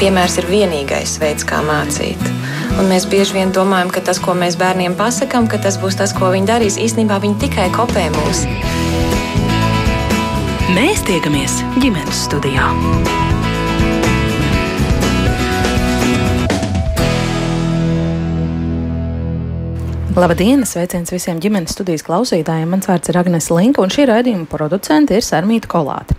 [0.00, 2.20] piemērs ir vienīgais veids, kā mācīt.
[2.76, 6.14] Un mēs bieži vien domājam, ka tas, ko mēs bērniem pasakām, ka tas būs tas,
[6.16, 6.80] ko viņi darīs.
[6.80, 8.44] Īstenībā viņi tikai kopē mūs.
[10.76, 12.72] Mēs tiekamies ģimenes studijā.
[20.16, 20.62] Labdien!
[20.64, 22.70] Sveiciens visiem ģimenes studijas klausītājiem.
[22.72, 26.14] Mans vārds ir Agnēs Linka, un šī raidījuma producente ir Sarmīta Kolāte.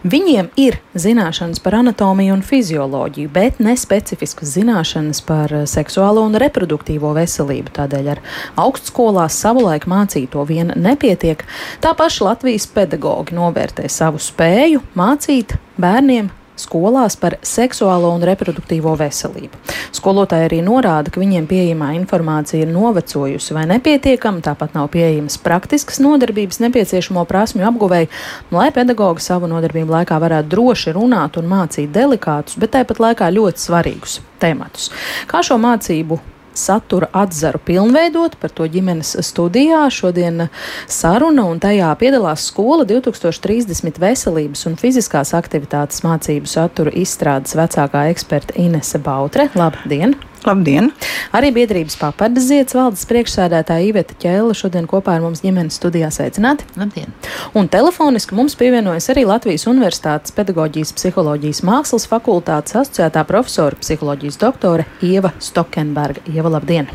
[0.00, 7.10] Viņiem ir zināšanas par anatomiju un fizioloģiju, bet ne specifiskas zināšanas par seksuālo un reproduktīvo
[7.18, 7.74] veselību.
[7.76, 8.22] Tādēļ ar
[8.64, 11.44] augstskolās savulaik mācīto vien nepietiek.
[11.84, 19.60] Tā paša Latvijas pedagoģi novērtē savu spēju mācīt bērniem skolās par seksuālo un reproduktīvo veselību.
[19.94, 26.00] Skolotāji arī norāda, ka viņiem pieejamā informācija ir novecojusi vai nepietiekama, tāpat nav pieejamas praktiskas
[26.04, 28.10] nodarbības nepieciešamo prasmju apguvēji,
[28.54, 33.66] lai pedagogi savu nodarbību laikā varētu droši runāt un mācīt delikātus, bet tāpat laikā ļoti
[33.68, 34.90] svarīgus tematus.
[35.30, 36.20] Kā šo mācību
[36.54, 39.84] satura atzaru pilnveidot, par to ģimenes studijā.
[39.92, 40.48] Šodien
[40.90, 48.58] saruna un tajā piedalās skola 2030 veselības un fiziskās aktivitātes mācību satura izstrādes vecākā eksperta
[48.60, 49.50] Inese Bautre.
[49.58, 50.16] Labdien!
[50.44, 50.90] Labdien!
[51.32, 56.68] Arī biedrības papardas ziedas valdes priekšsēdētāja Iveta Ķēla šodien kopā ar mums ģimenes studijā sveicināti.
[56.76, 57.14] Labdien!
[57.56, 64.84] Un telefoniski mums pievienojas arī Latvijas Universitātes pedagoģijas psiholoģijas mākslas fakultātes asociētā profesora psiholoģijas doktore
[65.00, 66.26] Ieva Stokenberga.
[66.28, 66.92] Ieva, labdien!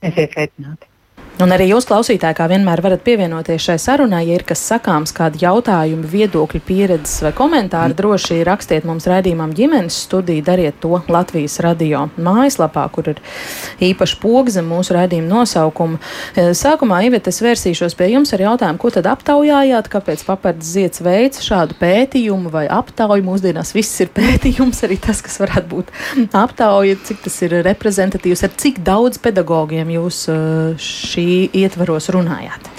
[0.00, 0.93] Esiet sveicināti!
[1.42, 5.40] Un arī jūs, klausītāji, kā vienmēr varat pievienoties šai sarunai, ja ir kas sakāms, kādi
[5.42, 7.98] jautājumi, viedokļi, pieredzes vai komentāri, mm.
[7.98, 13.22] droši rakstiet mums raidījumam ģimenes studiju, dariet to Latvijas radio mājaslapā, kur ir
[13.82, 15.98] īpaši poga zem mūsu raidījuma nosaukuma.
[16.38, 21.02] E, sākumā, Ivet, es vērsīšos pie jums ar jautājumu, ko tad aptaujājāt, kāpēc papards ziets
[21.02, 23.26] veids šādu pētījumu vai aptauju.
[23.26, 25.92] Mūsdienās viss ir pētījums, arī tas, kas varētu būt
[26.44, 30.40] aptauja, cik tas ir reprezentatīvs, ar cik daudz pedagogiem jūs e,
[30.78, 32.70] šī šī ietvaros runājāt?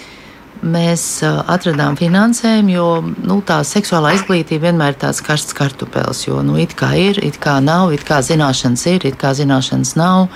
[0.66, 6.24] Mēs atradām finansējumu, jo nu, tā seksuālā izglītība vienmēr ir tāds karsts kartupēlis.
[6.26, 9.94] Jo nu, it kā ir, it kā nav, it kā zināšanas ir, it kā zināšanas
[10.00, 10.32] nav,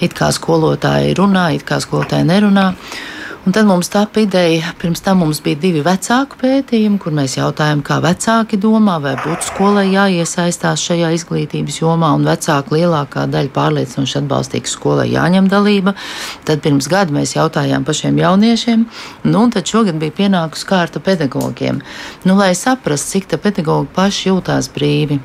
[0.00, 2.70] it kā skolotāji runā, it kā skolotāji nerunā.
[2.72, 3.17] Uh,
[3.48, 7.80] Un tad mums tā ideja, pirms tam mums bija divi vecāku pētījumi, kur mēs jautājām,
[7.80, 14.18] kā vecāki domā, vai būtu skolai jāiesaistās šajā izglītības jomā, un vecāki lielākā daļa pārliecinoši
[14.20, 15.96] atbalstīja, ka skolai jāņem dalība.
[16.44, 18.84] Tad pirms gada mēs jautājām pašiem jauniešiem,
[19.30, 21.80] nu, un tad šogad bija pienākusi kārta pedagogiem,
[22.28, 25.22] nu, lai saprastu, cik tā pedagogi paši jūtās brīvi.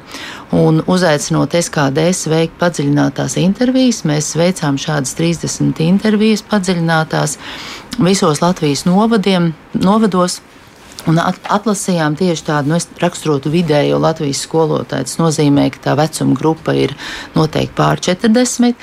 [0.55, 7.39] Un uzaicinot SKDS veikt padziļinātās intervijas, mēs veicām šādas 30 intervijas padziļinātās
[7.99, 10.41] visos Latvijas novadiem, novados.
[11.03, 15.09] Un atlasījām tieši tādu nu, raksturotu vidējo Latvijas skolotāju.
[15.09, 16.93] Tas nozīmē, ka tā vecuma grupa ir
[17.35, 18.77] noteikti pār 40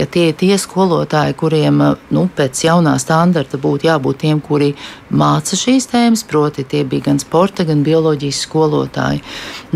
[0.00, 1.80] ka tie ir tie skolotāji, kuriem
[2.14, 4.70] nu, pēc jaunā standarta būtu jābūt tiem, kuri
[5.12, 9.20] māca šīs tēmas, proti, tie bija gan sporta, gan bioloģijas skolotāji.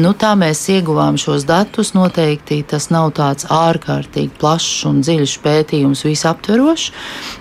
[0.00, 1.92] Nu, tā mēs ieguvām šos datus.
[1.94, 6.86] Noteikti tas nav tāds ārkārtīgi plašs un dziļš pētījums, visaptverošs,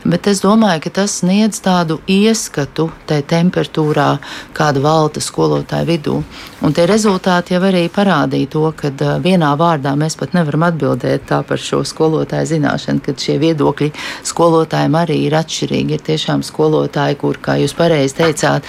[0.04, 4.10] bet es domāju, ka tas sniedz tādu ieskatu tajā temperatūrā,
[4.58, 6.18] kāda valda skolotāju vidū.
[6.64, 8.92] Un tie rezultāti jau arī parādīja to, ka
[9.24, 13.92] vienā vārdā mēs pat nevaram atbildēt par šo skolotāju zināšanu zināšana, ka šie viedokļi
[14.26, 15.94] skolotājiem arī ir atšķirīgi.
[15.94, 18.64] Ir tiešām skolotāji, kur, kā jūs pareizi teicāt,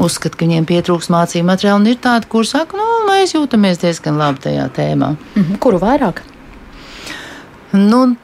[0.00, 4.18] uzskata, ka viņiem pietrūks mācību materiālu, un ir tādi, kur saka, nu, mēs jūtamies diezgan
[4.18, 5.16] labi tajā tēmā.
[5.34, 5.58] -hmm.
[5.58, 6.22] Kuru vairāk?
[7.72, 8.16] Nu,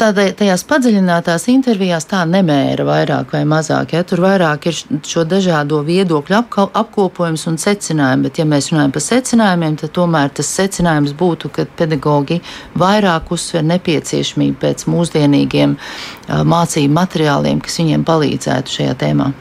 [0.00, 3.94] tādā, tajās padziļinātās intervijās tā nemēra vairāk vai mazāk.
[3.96, 4.02] Ja?
[4.06, 8.28] Tur vairāk ir šo dažādo viedokļu apko, apkopojums un secinājumi.
[8.28, 12.40] Bet, ja mēs runājam par secinājumiem, tad tomēr tas secinājums būtu, ka pedagogi
[12.78, 15.78] vairāk uzsver nepieciešamību pēc mūsdienīgiem
[16.28, 19.32] mācību materiāliem, kas viņiem palīdzētu šajā tēmā.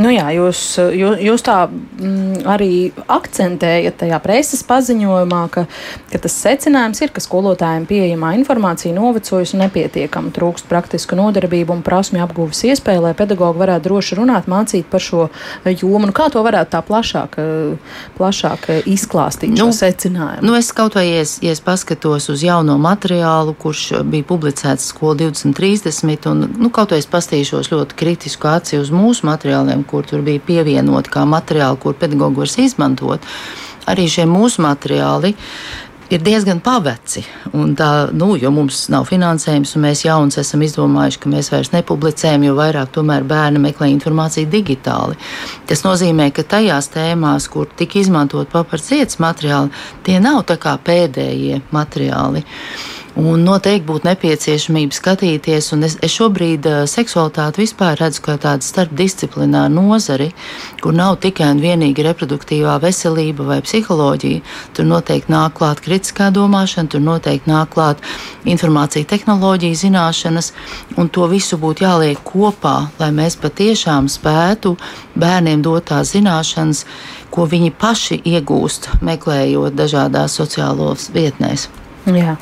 [0.00, 0.60] Nu jā, jūs,
[0.96, 2.70] jūs, jūs tā mm, arī
[3.12, 5.66] akcentējat tajā preses paziņojumā, ka,
[6.08, 11.82] ka tas secinājums ir, ka skolotājiem pieejamā informācija novecojusi un nepietiekama, trūkst praktisku nodarbību un
[11.84, 15.26] prasmi apgūves iespēju, lai pedagogi varētu droši runāt, mācīt par šo
[15.68, 16.08] jomu.
[16.08, 17.36] Nu, kā to varētu tā plašāk,
[18.16, 20.46] plašāk izklāstīt, nu, šo secinājumu?
[20.48, 25.20] Nu, es kaut vai, es, ja es paskatos uz jauno materiālu, kurš bija publicēts skola
[25.26, 30.04] 2030, un nu, kaut vai es pastīšos ļoti kritisku aci uz mūsu materiāliem, materiāliem, kur
[30.04, 33.20] tur bija pievienoti kā materiāli, kur pedagogi var izmantot.
[33.86, 35.34] Arī šie mūsu materiāli
[36.10, 37.24] ir diezgan paveci.
[37.76, 42.44] Tā, nu, jo mums nav finansējums, un mēs jauns esam izdomājuši, ka mēs vairs nepublicējam,
[42.44, 42.92] jo vairāk
[43.26, 45.16] bērni meklē informāciju digitāli.
[45.66, 49.72] Tas nozīmē, ka tajās tēmās, kur tika izmantot paparcietas materiāli,
[50.04, 52.44] tie nav tā kā pēdējie materiāli.
[53.12, 58.64] Un noteikti būtu nepieciešamība skatīties, un es, es šobrīd uh, seksualitāti vispār redzu kā tādu
[58.64, 60.30] starpdisciplināru nozari,
[60.80, 64.40] kur nav tikai un vienīgi reproduktīvā veselība vai psiholoģija.
[64.72, 68.00] Tur noteikti nāk klāt kritiskā domāšana, tur noteikti nāk klāt
[68.48, 70.54] informācija, tehnoloģija, zināšanas,
[70.96, 74.78] un to visu būtu jāliek kopā, lai mēs patiešām spētu
[75.20, 76.86] bērniem dot tās zināšanas,
[77.28, 81.68] ko viņi paši iegūst, meklējot dažādās sociālos vietnēs.
[82.02, 82.34] Jā.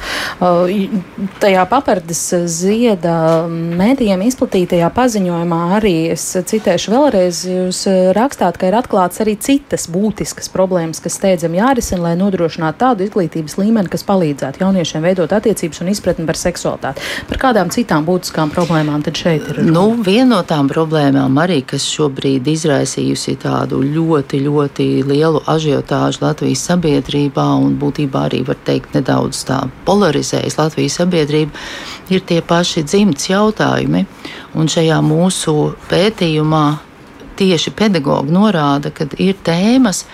[1.40, 3.14] Tajā papardes zieda
[3.50, 7.82] mēdījiem izplatītajā paziņojumā arī es citēšu vēlreiz, jūs
[8.16, 13.58] rakstāt, ka ir atklāts arī citas būtiskas problēmas, kas steidzami jārisina, lai nodrošinātu tādu izglītības
[13.60, 17.04] līmeni, kas palīdzētu jauniešiem veidot attiecības un izpratni par seksualitāti.
[17.28, 19.60] Par kādām citām būtiskām problēmām tad šeit ir?
[19.68, 26.64] Nu, viena no tām problēmām arī, kas šobrīd izraisījusi tādu ļoti, ļoti lielu ažiotāžu Latvijas
[26.70, 31.66] sabiedrībā un būtībā arī var teikt nedaudz tā polarizējis Latvijas sabiedrību,
[32.14, 34.06] ir tie paši dzimts jautājumi.
[34.58, 35.56] Un šajā mūsu
[35.90, 36.64] pētījumā
[37.40, 40.04] tieši pedagogi norāda, ka ir tēmas,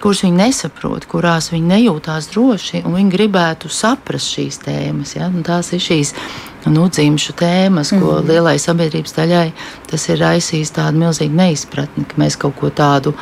[0.00, 5.14] kuras viņi nesaprot, kurās viņi nejūtās droši, un viņi gribētu saprast šīs tēmas.
[5.18, 5.28] Ja?
[5.28, 6.14] Un tās ir šīs
[6.72, 8.30] nu, dzimšu tēmas, ko mm.
[8.30, 9.46] lielai sabiedrības daļai
[9.90, 13.14] tas ir raisījis tādu milzīgu neizpratni, ka mēs kaut ko tādu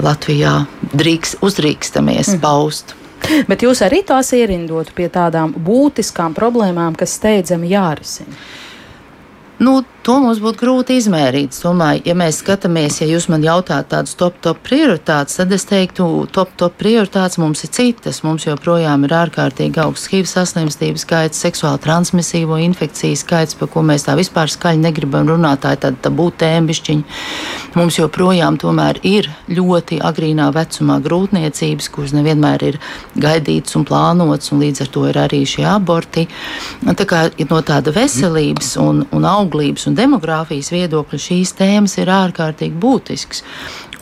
[0.00, 2.42] Latvijā drīkst, uzdrīkstamies mm.
[2.44, 2.96] paust.
[3.50, 8.36] Bet jūs arī tās ierindotu pie tādām būtiskām problēmām, kas steidzami jārisina.
[9.60, 11.52] Nu, To mums būtu grūti izmērīt.
[11.52, 15.66] Es domāju, ja mēs skatāmies, ja jūs man jautājat tādas top, top prioritātes, tad es
[15.68, 18.22] teiktu, top, top prioritātes mums ir citas.
[18.24, 24.06] Mums joprojām ir ārkārtīgi augsts HIV saslimstības skaits, seksuāli transmisīvo infekciju skaits, par ko mēs
[24.08, 25.60] tā vispār skaļi negribam runāt.
[25.66, 27.20] Tā ir tāda tabū tēmbišķiņa.
[27.76, 32.80] Mums joprojām tomēr ir ļoti agrīnā vecumā grūtniecības, kuras nevienmēr ir
[33.20, 36.24] gaidītas un plānotas, un līdz ar to ir arī šie aborti.
[36.88, 42.78] Tā kā no tāda veselības un, un auglības un demogrāfijas viedokļa šīs tēmas ir ārkārtīgi
[42.78, 43.42] būtisks.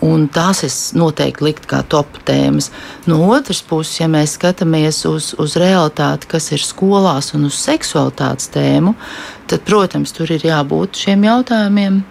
[0.05, 2.71] Un tās es noteikti liktu kā top tēmas.
[3.11, 8.53] No otras puses, ja mēs skatāmies uz, uz realitāti, kas ir skolās un uz seksualitātes
[8.55, 8.95] tēmu,
[9.51, 12.03] tad, protams, tur ir jābūt šiem jautājumiem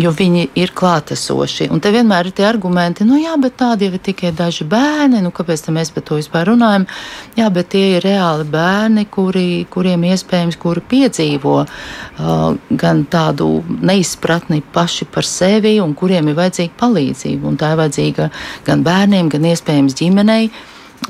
[0.00, 1.68] jo viņi ir klātesoši.
[1.72, 5.22] Un te vienmēr ir tie argumenti, nu jā, bet tādi jau ir tikai daži bērni,
[5.24, 6.86] nu kāpēc mēs par to vispār runājam?
[7.38, 12.44] Jā, bet tie ir reāli bērni, kuri, kuriem iespējams, kuri piedzīvo uh,
[12.84, 13.48] gan tādu
[13.80, 17.50] neizpratni paši par sevi un kuriem ir vajadzīga palīdzība.
[17.50, 18.30] Un tā ir vajadzīga
[18.66, 20.48] gan bērniem, gan iespējams ģimenei.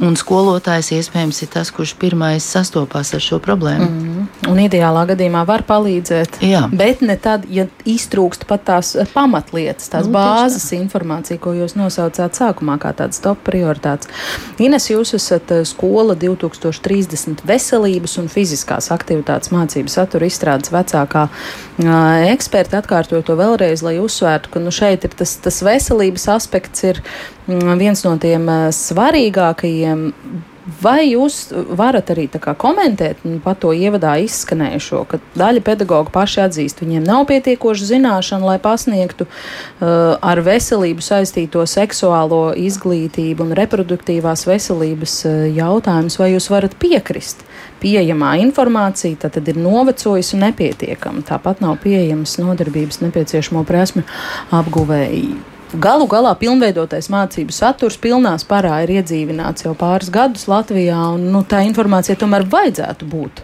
[0.03, 3.87] Un skolotājs iespējams ir tas, kurš pirmais sastopās ar šo problēmu.
[3.87, 4.51] Mm -hmm.
[4.51, 6.41] Un ideālā gadījumā var palīdzēt.
[6.43, 6.65] Jā.
[6.73, 10.81] Bet ne tad, ja iztrūkst pat tās pamatlietas, tās nu, bāzes tā.
[10.81, 14.09] informācija, ko jūs nosaucāt sākumā kā tādas top prioritātes.
[14.59, 22.33] Ines, jūs esat eh, skola 2030 veselības un fiziskās aktivitātes mācību satura izstrādes vecākā uh,
[22.33, 22.79] eksperta.
[22.79, 27.03] Atkārtoju to vēlreiz, lai uzsvērtu, ka nu, šeit ir tas, tas veselības aspekts ir
[27.47, 30.11] viens no tiem eh, svarīgākajiem.
[30.81, 37.05] Vai jūs varat arī komentēt par to ievadā izskanējušo, ka daļa pedagoģa paši atzīst, viņiem
[37.05, 45.39] nav pietiekoša zināšana, lai pasniegtu uh, ar veselību saistīto seksuālo izglītību un reproduktīvās veselības uh,
[45.53, 47.45] jautājumus, vai jūs varat piekrist?
[47.85, 51.29] Pieejamā informācija tad ir novecojusi un nepietiekama.
[51.29, 54.09] Tāpat nav pieejamas nodarbības nepieciešamo prasmu
[54.49, 55.35] apguvēji
[55.75, 61.41] Galu galā pilnveidotais mācību saturs pilnā spārā ir iedzīvināts jau pāris gadus Latvijā, un nu,
[61.43, 63.43] tā informācija tomēr vajadzētu būt.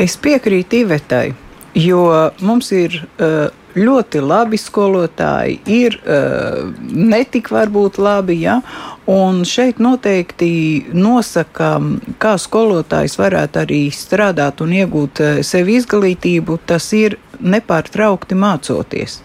[0.00, 1.34] Es piekrītu Ivetai,
[1.76, 2.06] jo
[2.40, 8.62] mums ir uh, ļoti labi skolotāji, ir uh, netik varbūt labi, ja,
[9.10, 11.76] un šeit noteikti nosaka,
[12.22, 19.20] kā skolotājs varētu arī strādāt un iegūt uh, sev izglītību, tas ir nepārtraukti mācoties.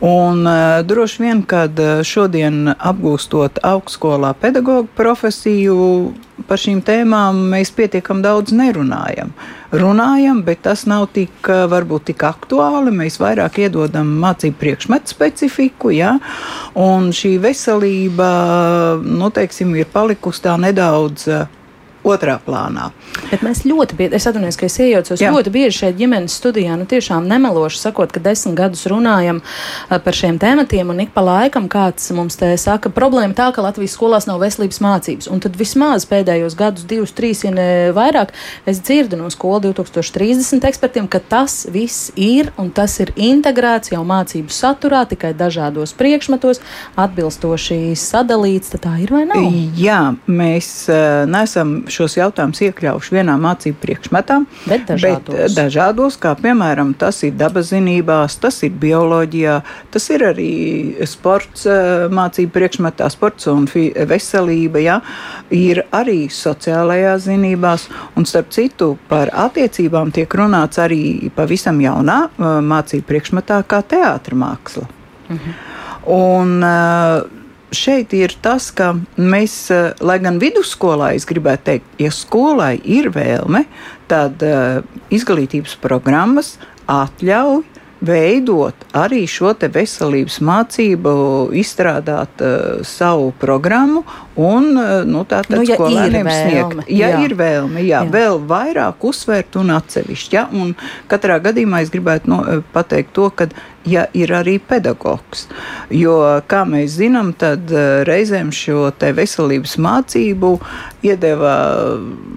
[0.00, 5.78] Un uh, droši vien, kad šodien apgūstot augstskolā pedagoģu profesiju,
[6.48, 9.32] par šīm tēmām mēs pietiekam daudz nerunājam.
[9.70, 12.90] Runājam, bet tas nav tik, varbūt tik aktuāli.
[12.94, 16.16] Mēs vairāk iedodam mācību priekšmetu specifiku, ja?
[16.74, 18.30] un šī veselība,
[19.10, 21.26] nu, teiksim, ir palikusi tā nedaudz
[22.06, 22.90] otrā plānā.
[23.30, 25.32] Bet mēs ļoti bieži, es atvainojos, ka es iejaucos Jā.
[25.34, 29.42] ļoti bieži šeit ģimenes studijā, nu tiešām nemeloši sakot, ka desmit gadus runājam
[29.90, 33.96] par šiem tematiem, un ik pa laikam kāds mums te saka, problēma tā, ka Latvijas
[33.98, 35.28] skolās nav veselības mācības.
[35.30, 38.32] Un tad vismaz pēdējos gadus, divus, trīs, ja ne vairāk,
[38.70, 44.02] es dzirdu no skola 2030 ekspertiem, ka tas viss ir un tas ir integrēts jau
[44.08, 46.62] mācību saturā, tikai dažādos priekšmetos,
[47.00, 48.72] atbilstoši sadalīts.
[48.80, 49.44] Tā ir vai nav?
[49.76, 55.36] Jā, mēs uh, nesam šos jautājumus iekļaujuši vienā mācību priekšmetā, bet dažādos.
[55.36, 59.56] Bet dažādos, kā piemēram, tas ir dabazinībās, tas ir bioloģijā,
[59.94, 60.50] tas ir arī
[61.08, 61.66] sports
[62.14, 63.66] mācību priekšmetā, sports un
[64.10, 65.00] veselība, ja,
[65.54, 73.08] ir arī sociālajās zinībās, un starp citu par attiecībām tiek runāts arī pavisam jaunā mācību
[73.10, 74.88] priekšmetā kā teātrmāksla.
[75.30, 75.58] Mhm.
[76.10, 77.39] Un, uh,
[77.74, 83.10] šeit ir tas, ka mēs, eh, lai gan vidusskolā, es gribētu teikt, ja skolai ir
[83.14, 83.64] vēlme,
[84.10, 86.56] tad uh, izglītības programmas
[86.90, 87.62] atļauj
[88.00, 91.12] veidot arī šo veselības mācību,
[91.60, 94.02] izstrādāt uh, savu programmu
[94.40, 96.88] un uh, nu, tātad nu, ja skolēniem sniegt.
[96.88, 97.20] Ja jā.
[97.26, 98.12] ir vēlme, jā, jā.
[98.12, 100.36] vēl vairāk uzsvērt un atsevišķi.
[100.36, 100.46] Ja?
[100.48, 100.72] Un
[101.10, 102.40] katrā gadījumā es gribētu no,
[102.72, 103.50] pateikt to, ka
[103.84, 105.46] ja ir arī pedagogs.
[105.90, 106.16] Jo,
[106.50, 110.52] kā mēs zinām, tad uh, reizēm šo veselības mācību
[111.06, 111.54] iedeva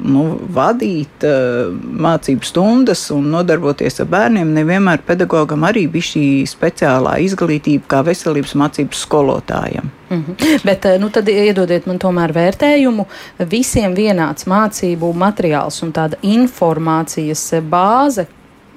[0.03, 0.23] nu,
[0.55, 4.53] vadīt uh, mācību stundas un nodarboties ar bērniem.
[4.55, 9.91] Nevienmēr pedagogam arī bija šī speciālā izglītība kā veselības mācības skolotājiem.
[10.09, 10.63] Mm -hmm.
[10.63, 13.05] Bet uh, nu, tad iedodiet man tomēr vērtējumu.
[13.49, 18.27] Visiem vienāds mācību materiāls un tāda informācijas bāze,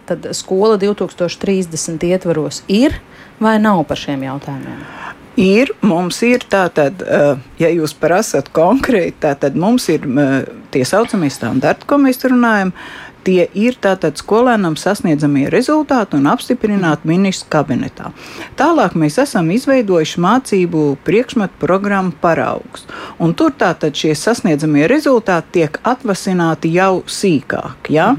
[0.07, 2.97] tad skola 2030 ietvaros ir
[3.43, 4.85] vai nav par šiem jautājumiem?
[5.37, 10.07] Ir, mums ir tātad, eh, ja jūs prasat konkrēti, tad mums ir
[10.73, 12.73] tie saucamie standarti, ko mēs runājam.
[13.27, 18.13] Tie ir tātad skolēnam sasniedzamie rezultāti un apstiprināti ministrs kabinetā.
[18.59, 22.85] Tālāk mēs esam izveidojuši mācību priekšmetu programmu paraugus.
[23.19, 27.91] Un tur tātad šie sasniedzamie rezultāti tiek atvasināti jau sīkāk.
[27.91, 28.13] Ja?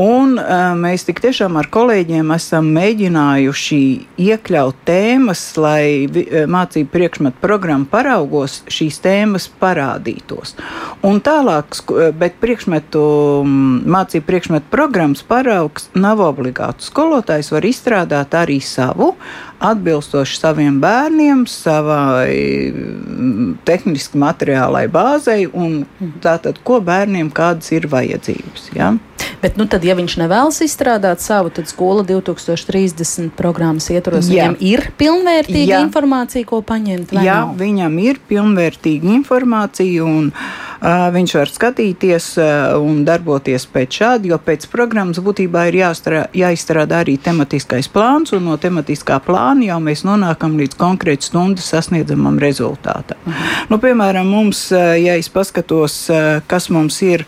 [0.00, 3.82] Un uh, mēs tik tiešām ar kolēģiem esam mēģinājuši
[4.30, 6.08] iekļaut tēmas, lai
[6.48, 10.56] mācību priekšmetu programmu paraugos šīs tēmas parādītos.
[11.04, 11.76] Un tālāk,
[12.16, 13.04] bet priekšmetu
[13.44, 16.86] mācību priekšmetu priekšmetu programmas paraugs nav obligāts.
[16.92, 19.16] Skolotājs var izstrādāt arī savu,
[19.58, 25.82] atbilstoši saviem bērniem, savai mm, tehniski materiālai bāzei un
[26.22, 28.70] tātad, ko bērniem kādas ir vajadzības.
[28.76, 28.94] Ja?
[29.42, 34.88] Bet, nu, tad, ja viņš nevēlas izstrādāt savu, tad skola 2030 programmas ietvaros viņam ir
[34.98, 35.82] pilnvērtīga Jā.
[35.86, 37.14] informācija, ko paņemt.
[37.14, 37.54] Jā, nav?
[37.60, 44.40] viņam ir pilnvērtīga informācija, un uh, viņš var skatīties uh, un darboties pēc šāda, jo
[44.42, 50.04] pēc programmas būtībā ir jāstrā, jāizstrādā arī tematiskais plāns, un no tematiskā plāna jau mēs
[50.06, 53.18] nonākam līdz konkrēti stundu sasniedzamam rezultātam.
[53.24, 53.66] Mhm.
[53.72, 56.10] Nu, piemēram, mums, ja es paskatos,
[56.46, 57.24] kas mums ir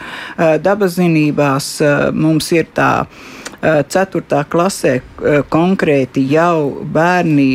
[0.62, 1.80] dabas zinībās,
[2.12, 3.06] mums ir tā.
[3.60, 4.38] 4.
[4.48, 4.92] klasē
[5.52, 7.50] konkrēti jau bērni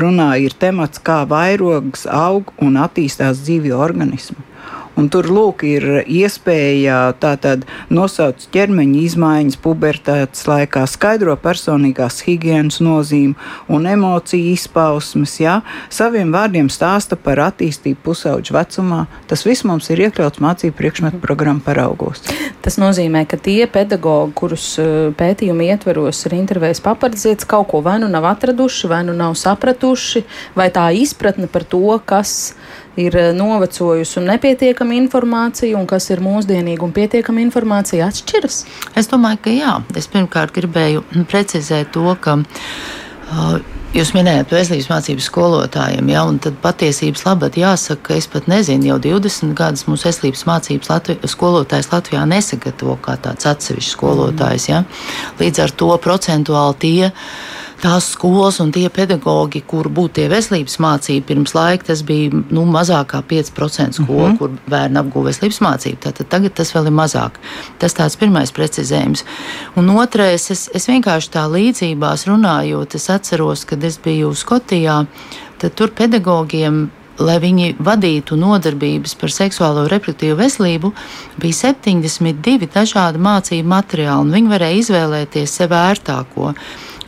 [0.00, 4.51] runā, ir temats, kā vairogs aug un attīstās dzīvi organismu.
[4.98, 13.32] Un tur lūk, ir iespēja tātad nosaukt ķermeņa izmaiņas pubertātes laikā, skaidro personīgās higiēnas nozīmi
[13.72, 15.38] un emociju izpausmes.
[15.40, 15.60] Ja?
[15.92, 19.06] Saviem vārdiem stāsta par attīstību pusauģu vecumā.
[19.30, 22.20] Tas viss mums ir iekļauts mācību priekšmetu programmu paraugos.
[22.62, 27.96] Tas nozīmē, ka tie pedagoģi, kurus eh, pētījuma ietveros ir intervējis papardzietis, kaut ko vai
[28.02, 30.26] nu nav atraduši, vai nu nav sapratuši,
[30.58, 36.22] vai tā izpratne par to, kas ir eh, novecojusi un nepietiekama informācija, un kas ir
[36.24, 38.62] mūsdienīga un pietiekama informācija, atšķiras?
[38.98, 39.76] Es domāju, ka jā.
[39.96, 42.40] Es pirmkārt gribēju precizēt to, ka.
[43.32, 43.60] Uh,
[43.92, 48.86] Jūs minējāt veselības mācību skolotājiem, ja, un tad patiesības labad jāsaka, ka es pat nezinu,
[48.88, 54.70] jau 20 gadus mūsu veselības mācības Latvi skolotājs Latvijā nesagatavo kā tāds atsevišķs skolotājs.
[54.70, 54.80] Ja.
[55.42, 57.10] Līdz ar to procentuāli tie
[57.82, 62.64] tās skolas un tie pedagoģi, kur būtu tie veselības mācība, pirms laika tas bija nu,
[62.70, 64.38] mazāk kā 5% skolu, mm -hmm.
[64.38, 65.98] kur bērni apguva veselības mācību.
[66.06, 67.42] Tātad tagad tas vēl ir mazāk.
[67.78, 69.24] Tas tāds pirmais precizējums.
[69.76, 75.06] Un otrais, es, es vienkārši tā līdzībās runājot, es atceros, kad es biju Skotijā,
[75.58, 80.92] tad tur pedagogiem lai viņi vadītu nodarbības par seksuālo reproduktīvu veselību,
[81.42, 86.54] bija 72 dažādi mācību materiāli, un viņi varēja izvēlēties sev ērtāko.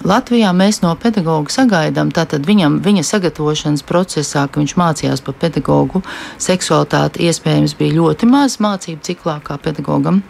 [0.02, 6.02] Latvijā mēs no pedagoga sagaidām, tātad viņam, viņa sagatavošanas procesā, ka viņš mācījās par pedagogu
[6.42, 10.22] seksualitāti, iespējams bija ļoti maz mācību ciklā kā pedagogam.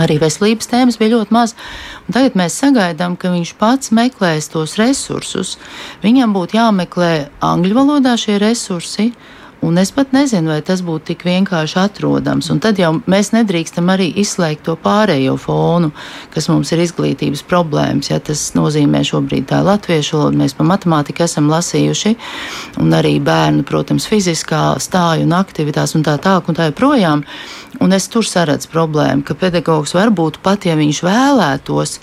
[0.00, 1.52] Arī veselības tēmas bija ļoti maz.
[2.06, 5.58] Un tagad mēs sagaidām, ka viņš pats meklēs tos resursus.
[6.04, 7.12] Viņam būtu jāmeklē
[7.44, 9.10] angļu valodā šie resursi,
[9.62, 12.48] Un es pat nezinu, vai tas būtu tik vienkārši atrodams.
[12.50, 15.92] Un tad jau mēs nedrīkstam arī izslēgt to pārējo fonu,
[16.34, 18.10] kas mums ir izglītības problēmas.
[18.10, 22.16] Ja tas nozīmē šobrīd tā latviešu valoda, mēs pa matemātiku esam lasījuši,
[22.82, 27.22] un arī bērnu, protams, fiziskā stāju un aktivitātes un tā tālāk un tā joprojām.
[27.78, 32.00] Un es tur saredzu problēmu, ka pedagogs varbūt pat, ja viņš vēlētos,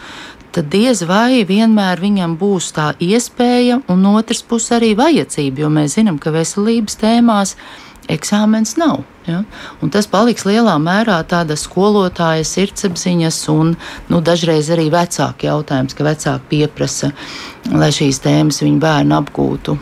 [0.56, 5.98] tad diez vai vienmēr viņam būs tā iespēja, un otrs puses arī vajadzība, jo mēs
[6.00, 7.56] zinām, ka veselības tēmās
[8.10, 9.04] eksāmens nav.
[9.28, 9.44] Ja?
[9.84, 13.76] Un tas paliks lielā mērā tāda skolotāja sirdsapziņas un
[14.10, 17.12] nu, dažreiz arī vecāku jautājums, ka vecāki pieprasa,
[17.70, 19.78] lai šīs tēmas viņu bērnu apgūtu.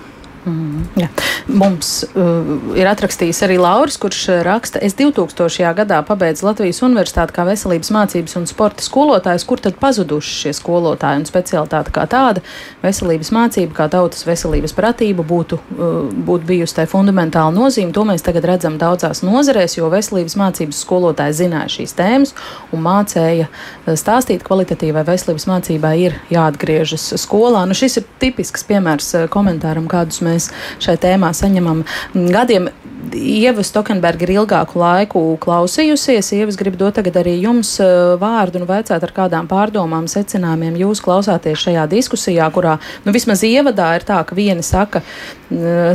[0.48, 1.08] Mm, ja.
[1.48, 5.74] Mums uh, ir atrakstījis arī Lauris, kurš uh, raksta, es 2000.
[5.76, 11.20] gadā pabeidzu Latvijas universitāti kā veselības mācības un sporta skolotājs, kur tad pazuduši šie skolotāji
[11.20, 12.44] un specialitāte kā tāda
[12.84, 15.98] veselības mācība, kā tautas veselības pratība būtu, uh,
[16.30, 17.92] būtu bijusi tai fundamentāla nozīme.
[17.96, 22.34] To mēs tagad redzam daudzās nozarēs, jo veselības mācības skolotāji zināja šīs tēmas
[22.72, 27.68] un mācēja uh, stāstīt kvalitatīvai veselības mācībai ir jāatgriežas skolā.
[27.68, 30.52] Nu, šis ir tipisks piemērs uh, komentāram, kādus mēs mēs
[30.84, 32.72] šai tēmā saņemam gadiem.
[33.18, 36.34] Ieva Stokenberga ir ilgāku laiku klausījusies.
[36.36, 40.76] Ieva, es gribu dot tagad arī jums uh, vārdu un vaicāt, ar kādām pārdomām, secinājumiem
[40.82, 42.76] jūs klausāties šajā diskusijā, kurā
[43.06, 45.04] nu, vismaz ievadā ir tā, ka vieni saka,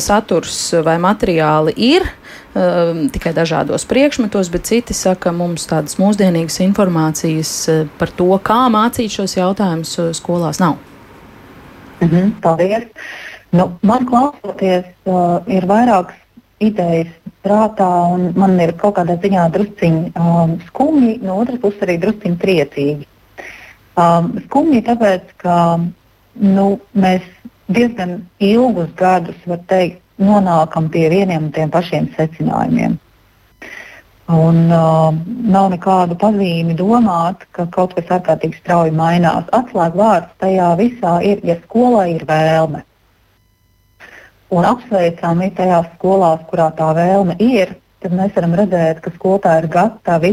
[0.01, 2.09] saturs vai materiāli ir.
[2.53, 8.31] Uh, tikai dažādos priekšmetos, bet citi saka, ka mums tādas mūsdienīgas informācijas uh, par to,
[8.45, 10.81] kā mācīt šos jautājumus skolās nav.
[12.09, 12.89] -hmm, paldies!
[13.52, 16.16] Nu, man klausoties, uh, ir vairākas
[16.64, 17.11] idejas
[17.44, 22.38] prātā, un man ir kaut kādā ziņā drusciņi um, skumji, no otras puses arī drusciņi
[22.40, 23.09] priecīgi.
[24.00, 25.56] Um, skumji tāpēc, ka
[26.40, 26.64] nu,
[26.97, 27.26] mēs
[27.68, 32.94] diezgan ilgus gadus, var teikt, nonākam pie vieniem un tiem pašiem secinājumiem.
[34.32, 35.11] Un, uh,
[35.52, 39.44] nav nekādu pazīmi domāt, ka kaut kas ārkārtīgi strauji mainās.
[39.61, 42.85] Atslēgvārds tajā visā ir, ja skolai ir vēlme
[44.52, 49.68] un apsveicami tajās skolās, kurā tā vēlme ir, tad mēs varam redzēt, ka skolotāji ir
[49.73, 50.32] gatavi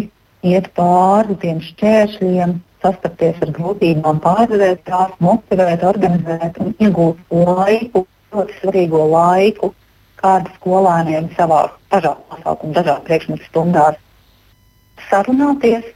[0.49, 8.59] iet pāri tiem šķēršļiem, sastapties ar grūtībām, pārvarēt tās, motivēt, organizēt un iegūt laiku, ļoti
[8.61, 9.73] svarīgo laiku,
[10.19, 13.99] kādu skolēniem savā dažādu pasākumu, dažādu priekšmetu stundās
[15.09, 15.91] sarunāties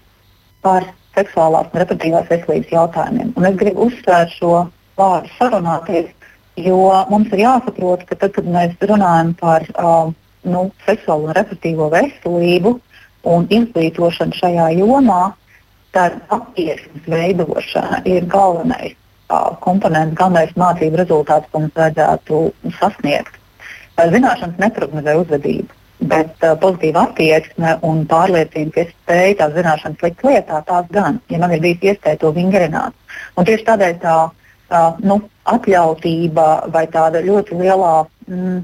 [0.63, 3.33] par seksuālās un reproduktīvās veselības jautājumiem.
[3.37, 4.53] Un es gribu uzsvērt šo
[4.99, 6.11] vārdu sarunāties,
[6.55, 10.11] Jo mums ir jāsaprot, ka tad, kad mēs runājam par uh,
[10.45, 12.75] nu, seksuālo un reproduktīvo veselību
[13.33, 15.33] un izglītošanu šajā jomā,
[15.97, 22.43] tad attieksmes veidošana ir galvenais uh, komponents, galvenais mācību rezultāts, ko mums vajadzētu
[22.77, 23.39] sasniegt.
[23.97, 25.79] Zināšanas neprognozē uzvedību,
[26.13, 31.17] bet uh, pozitīva attieksme un pārliecība, ka es spēju tās zināšanas likt lietā, tās gan,
[31.33, 32.93] ja man ir bijis iespēja to vingrināt.
[33.37, 34.39] Un tieši tādēļ tā uh,
[35.03, 37.93] nu, atļautība vai tāda ļoti lielā
[38.27, 38.61] mm,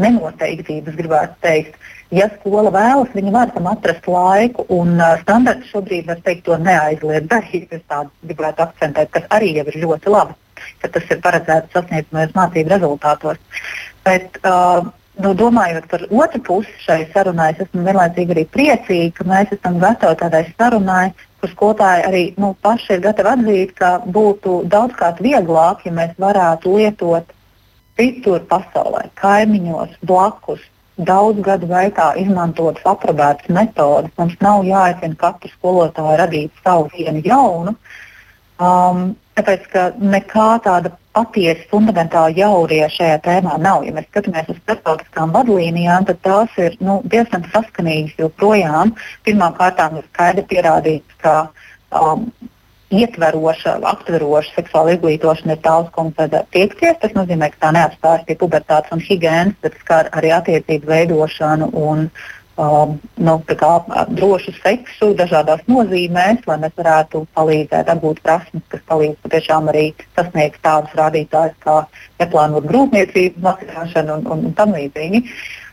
[0.00, 1.78] nenoteiktība, gribētu teikt.
[2.10, 6.56] Ja skola vēlas, viņi var tam atrast laiku, un uh, standarts šobrīd, var teikt, to
[6.58, 7.70] neaizliedz darīt.
[7.70, 10.34] Es tādu gribētu akcentēt, kas arī ir ļoti labi,
[10.82, 13.62] ka tas ir paredzēts sasniedzamajos mācību rezultātos.
[14.06, 14.90] Bet, uh,
[15.24, 19.78] nu, domājot par otru pusi šai sarunai, es esmu vienlaicīgi arī priecīga, ka mēs esam
[19.82, 25.86] gatavi tādai sarunai, kur skolotāji arī nu, paši ir gatavi atzīt, ka būtu daudzkārt vieglāk,
[25.86, 27.32] ja mēs varētu lietot
[28.00, 30.62] citur pasaulē, kaimiņos, blakus,
[31.00, 34.12] daudz gadu gaitā izmantotas aprobētas metodes.
[34.18, 37.76] Mums nav jāaicina katru skolotāju radīt savu vienu jaunu.
[38.60, 43.84] Um, tāpēc, ka nekā tāda patiesi fundamentāli jaurie šajā tēmā nav.
[43.86, 48.94] Ja mēs skatāmies uz starptautiskām vadlīnijām, tad tās ir nu, diezgan saskanīgas joprojām.
[49.26, 51.34] Pirmkārt, ir skaidri pierādīts, ka
[51.90, 52.28] um,
[52.94, 56.98] ietveroša, aptveroša seksuāla izglītošana ir tā, uz ko mums vajadzētu tiekties.
[57.02, 62.06] Tas nozīmē, ka tā neapstājas pie pubertātes un higiēnas, bet skar arī attiecību veidošanu un
[62.06, 63.70] uh, um, nu, kā,
[64.10, 69.86] drošu seksu dažādās nozīmēs, lai mēs varētu palīdzēt apgūt prasmes, kas palīdz patiešām arī
[70.18, 71.78] sasniegt tādus rādītājus kā
[72.22, 75.24] neplānot grūtniecību, mazināšanu un, un, un tam līdzīgi.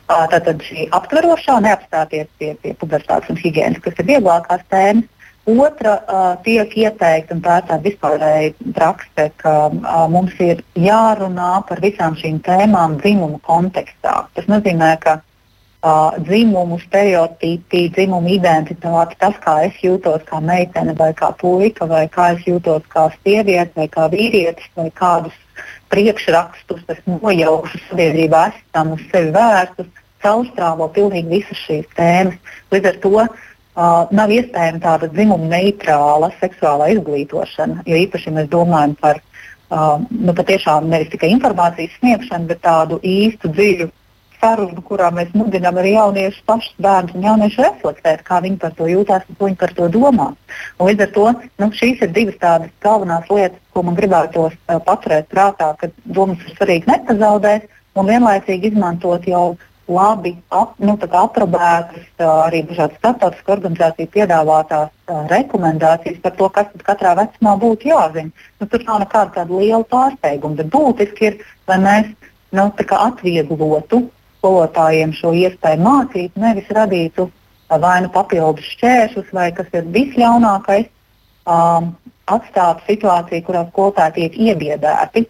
[0.08, 5.10] Uh, tātad šī aptverošā neapstāties pie, pie pubertātes un higiēnas, kas ir vieglākās tēmas,
[5.48, 11.62] Otra uh, tiek ieteikta, un tā ir tāda vispārēja prakse, ka uh, mums ir jārunā
[11.70, 14.26] par visām šīm tēmām dzimumu kontekstā.
[14.36, 15.22] Tas nozīmē, ka
[15.84, 22.06] uh, dzimumu stereotipi, dzimumu identitāte, tas, kā es jūtos kā meitene vai kā puika, vai
[22.12, 25.36] kā es jūtos kā sieviete vai kā vīrietis, vai kādus
[25.94, 29.92] priekšrakstus es nojaušu sabiedrībā, esam uz sevi vērstus,
[30.24, 32.42] caurstrāvo pilnīgi visas šīs tēmas.
[32.74, 33.28] Līdz ar to
[33.78, 40.34] Uh, nav iespējama tāda dzimuma neitrāla seksuālā izglītošana, jo īpaši mēs domājam par uh, nu,
[40.34, 43.92] patiešām nevis tikai informācijas sniegšanu, bet tādu īstu dziļu
[44.42, 48.90] sarunu, kurā mēs mudinām arī jauniešus, pašus bērnus un jauniešus reflektēt, kā viņi par to
[48.90, 50.28] jūtas un ko viņi par to domā.
[50.78, 51.26] Un līdz ar to
[51.62, 56.44] nu, šīs ir divas tādas galvenās lietas, ko man gribētos uh, paturēt prātā, ka domas
[56.46, 59.48] ir svarīgi nepazaudēt un vienlaicīgi izmantot jau
[59.88, 67.16] labi ap, nu, aprobētas arī dažādas starptautiskas organizācijas piedāvātās uh, rekomendācijas par to, kas katrā
[67.22, 68.48] vecumā būtu jāzina.
[68.60, 71.40] Nu, tur nav nekāda liela pārsteiguma, bet būtiski ir,
[71.72, 72.12] lai mēs
[72.52, 72.68] nu,
[73.00, 74.04] atvieglotu
[74.48, 77.28] skolotājiem šo iespēju mācīt, nevis radītu
[77.68, 80.88] vai nu papildus šķēršļus, vai kas ir visļaunākais,
[81.52, 81.90] um,
[82.32, 85.28] atstātu situāciju, kurā skolotāji tiek iebiedēti.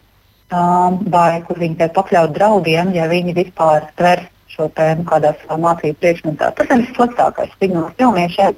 [0.47, 5.57] Um, vai kur viņi tiek pakļauti draudiem, ja viņi vispār tvers šo tēmu kādā savā
[5.65, 6.53] mācību priekšmetā.
[6.55, 8.55] Tas ir vissliktākais signāls jauniešiem.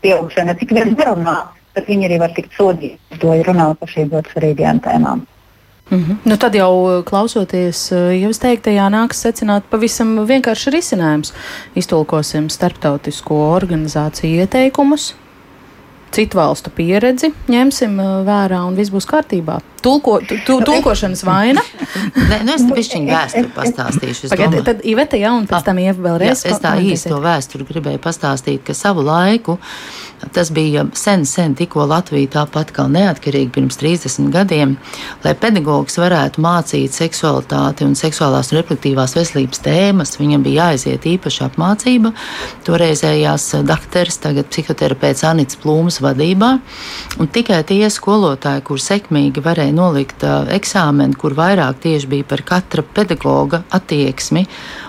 [0.00, 1.36] Pieaugušie ne tik vien nerunā,
[1.76, 5.26] bet viņi arī var tikt sodīti, to ir runāt par šīm ļoti svarīgām tēmām.
[5.90, 6.16] Mm -hmm.
[6.22, 11.32] nu, tad jau klausoties eh, jau teiktajā, nāks secināt pavisam vienkārši risinājums.
[11.74, 15.14] Iztulkosim starptautisko organizāciju ieteikumus,
[16.16, 19.60] citu valstu pieredzi ņemsim uh, vērā un viss būs kārtībā.
[19.86, 21.62] Tulko, tu, tulkošanas vaina.
[22.30, 24.30] Nē, nu es pišķiņu vēsturi pastāstīšu.
[24.32, 26.42] Pagad, tad Iveta jau un pēc tam Ieva vēlreiz.
[26.42, 29.60] Jā, es tā īsti to vēsturi gribēju pastāstīt, ka savu laiku
[30.32, 34.76] Tas bija sen, sen tikko Latvija tāpat kā neatkarīga pirms 30 gadiem,
[35.24, 40.16] lai pedagogs varētu mācīt seksualitāti un seksuālās un reproduktīvās veselības tēmas.
[40.20, 42.14] Viņam bija jāaiziet īpaša apmācība.
[42.66, 46.50] Toreizējās dakteris, tagad psihoterapeits Anits Plūms vadībā.
[47.20, 52.84] Un tikai tie skolotāji, kur sekmīgi varēja nolikt eksāmenu, kur vairāk tieši bija par katra
[52.96, 54.46] pedagoga attieksmi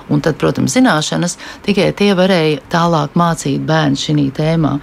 [0.10, 4.78] un tad, protams, zināšanas, tikai tie varēja tālāk mācīt bērnu šī tēmā.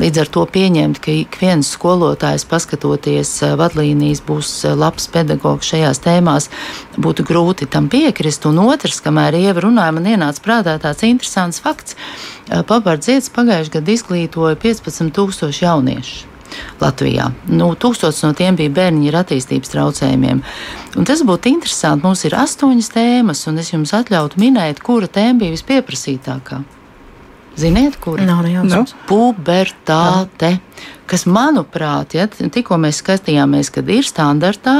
[0.00, 5.72] Līdz ar to pieņemt, ka ik viens skolotājs, paskatoties eh, vadlīnijas, būs eh, labs pedagogs
[5.72, 6.50] šajās tēmās,
[7.00, 8.46] būtu grūti tam piekrist.
[8.48, 11.96] Un otrs, kamēr Ieva runāja, man ienāca prātā tāds interesants fakts.
[12.46, 16.35] Eh, Pabardzietis pagājušajā gadā izglītoja 15,000 jauniešu.
[16.80, 17.30] Latvijā.
[17.48, 20.42] Nu, tūkstotis no tiem bija bērni ar attīstības traucējumiem.
[20.96, 22.06] Un tas būtu interesanti.
[22.06, 26.62] Mums ir astoņas tēmas, un es jums atļautu minēt, kura tēma bija vispieprasītākā.
[27.56, 28.20] Ziniet, kur?
[28.20, 28.92] Nav nejausmas.
[28.92, 29.04] Nu?
[29.08, 30.58] Pubertāte.
[31.08, 34.74] Kas, manuprāt, ja, tikko mēs skatījāmies, kad ir standartā,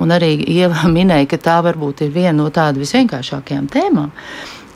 [0.00, 4.10] un arī Ieva minēja, ka tā varbūt ir viena no tādām visvienkāršākajām tēmām.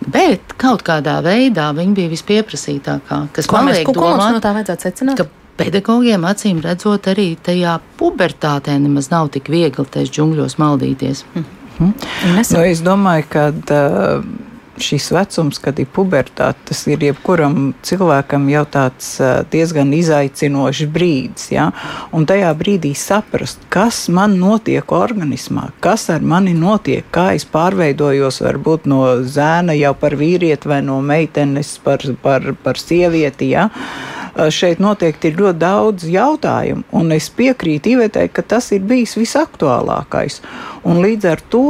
[0.00, 3.20] Bet kaut kādā veidā viņa bija vispieprasītākā.
[3.36, 5.18] Kas ko man mēs, liek ko, ko mums domāt, no tā vajadzētu secināt?
[5.60, 11.24] Pedagogiem acīm redzot, arī tajā pubertātē nemaz nav tik viegli tajos džungļos maldīties.
[11.34, 11.48] Mm.
[11.80, 11.92] Mm.
[12.36, 14.24] Nu, es domāju, ka uh,
[14.80, 21.48] šis vecums, kad ir pubertāte, tas ir jebkuram cilvēkam jau tāds uh, diezgan izaicinošs brīdis.
[21.54, 21.70] Ja?
[22.16, 28.42] Un tajā brīdī saprast, kas man notiek organismā, kas ar mani notiek, kā es pārveidojos
[28.44, 33.54] varbūt no zēna jau par vīrieti vai no meitenes par, par, par sievieti.
[33.54, 33.70] Ja?
[34.50, 40.40] Šeit noteikti ir ļoti daudz jautājumu, un es piekrītu Ivetai, ka tas ir bijis visaktuālākais.
[40.84, 41.64] Un līdz ar to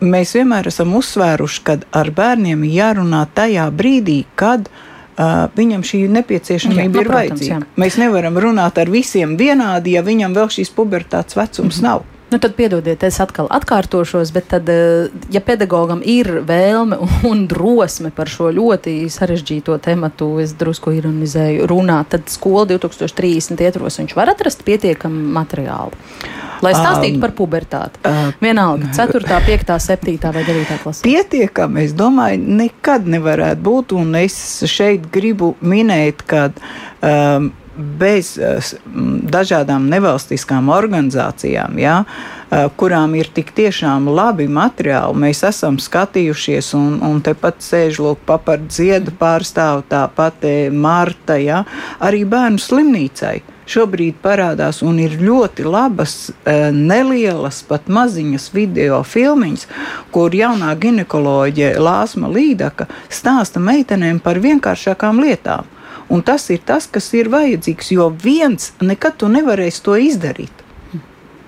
[0.00, 4.70] mēs vienmēr esam uzsvēruši, ka ar bērniem jārunā tajā brīdī, kad
[5.18, 7.56] Uh, viņam šī nepieciešamība jā, nu, ir protams, vajadzīga.
[7.58, 7.76] Jā.
[7.82, 11.88] Mēs nevaram runāt ar visiem vienādi, ja viņam vēl šīs pubertātes vecums mm -hmm.
[11.88, 12.04] nav.
[12.28, 16.98] Nu, tad piedodiet, es atkal atkārtošos, bet tad, eh, ja pedagogam ir vēlme
[17.30, 23.96] un drosme par šo ļoti sarežģīto tematu, es drusku ironizēju, runāt, tad skola 2030 ietvaros
[24.02, 25.96] viņš var atrast pietiekamu materiālu.
[26.64, 28.00] Lai stāstītu um, par pubertāti.
[28.02, 31.04] Uh, Vienalga, 4, 5, 7 vai 9 klasē.
[31.06, 33.94] Pietiekami, es domāju, nekad nevarētu būt.
[33.98, 34.36] Un es
[34.66, 38.58] šeit gribu minēt, ka um, bez eh,
[39.30, 42.02] dažādām nevalstiskām organizācijām, ja,
[42.50, 45.14] eh, kurām ir tik tiešām labi materiāli.
[45.26, 51.64] Mēs esam skatījušies, un, un tepat sēž lūk, papar dziedu pārstāvu, tāpat eh, Marta, ja,
[52.00, 53.38] arī bērnu slimnīcai
[53.68, 56.30] šobrīd parādās un ir ļoti labas,
[56.72, 59.66] nelielas, pat maziņas video filmiņas,
[60.08, 65.68] kur jaunā ginekoloģija Lāsma Līdaka stāsta meitenēm par vienkāršākām lietām
[66.08, 70.64] Un tas ir tas, kas ir vajadzīgs, jo viens nekad tu nevarēsi to izdarīt.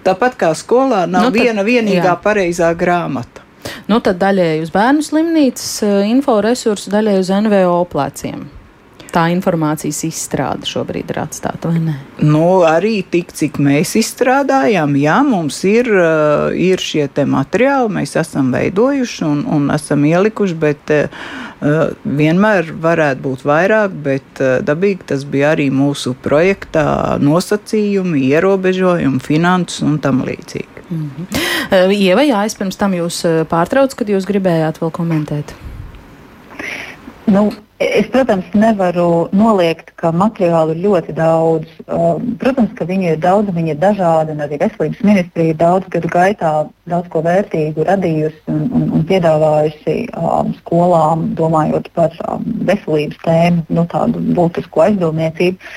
[0.04, 2.16] Tāpat kā skolā nav nu, tad, viena vienīgā jā.
[2.20, 3.44] pareizā grāmata.
[3.88, 8.48] Nu, tad daļēji uz bērnu slimnīcas eh, inforesursu, daļēji uz NVO pleciem
[9.10, 11.96] tā informācijas izstrāde šobrīd ir atstāta, vai ne?
[12.22, 18.52] Nu, arī tik, cik mēs izstrādājām, jā, mums ir, uh, ir šie materiāli, mēs esam
[18.54, 21.26] veidojuši un, un esam ielikuši, bet uh,
[21.60, 29.82] vienmēr varētu būt vairāk, bet uh, dabīgi tas bija arī mūsu projektā nosacījumi, ierobežojumi, finanses
[29.86, 30.86] un tam līdzīgi.
[30.90, 31.92] Mm -hmm.
[31.94, 35.54] Ieva, jā, es pirms tam jūs pārtraucu, kad jūs gribējāt vēl komentēt.
[37.26, 41.70] Nu, Es, protams, nevaru noliegt, ka materiālu ir ļoti daudz.
[41.88, 46.10] Um, protams, ka viņi ir daudz, viņi ir dažādi, un arī veselības ministrija daudz gadu
[46.12, 46.50] gaitā
[46.92, 53.64] daudz ko vērtīgu radījusi un, un, un piedāvājusi um, skolām, domājot par um, veselības tēmu,
[53.72, 55.72] nu, tādu būtisku aizdomniecību.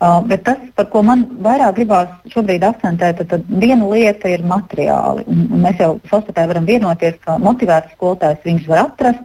[0.00, 4.44] Uh, bet tas, par ko man vairāk gribās šobrīd akcentēt, tad, tad viena lieta ir
[4.44, 5.24] materiāli.
[5.24, 9.24] Un, un mēs jau savstarpēji varam vienoties, ka motivēts skolotājs viņus var atrast.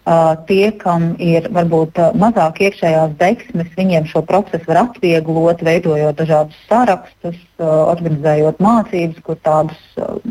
[0.00, 6.16] Uh, tie, kam ir varbūt uh, mazāk iekšējās deksmes, viņiem šo procesu var atvieglot, veidojot
[6.16, 9.82] dažādus sarakstus, uh, organizējot mācības, kur tādus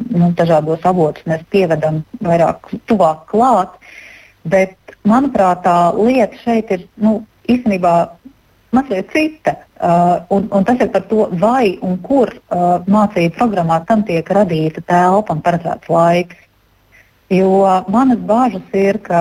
[0.10, 3.78] nu, dažādos avotus mēs pievedam vairāk tuvāk klāt.
[4.50, 4.74] Bet,
[5.06, 7.96] manuprāt, tā lieta šeit ir nu, īstenībā
[8.74, 9.56] mazliet cita.
[9.80, 14.28] Uh, un, un tas ir par to, vai un kur uh, mācību programmā tam tiek
[14.28, 16.42] radīta telpa un paredzēts laiks.
[17.30, 17.50] Jo
[17.94, 19.20] manas bāžas ir, ka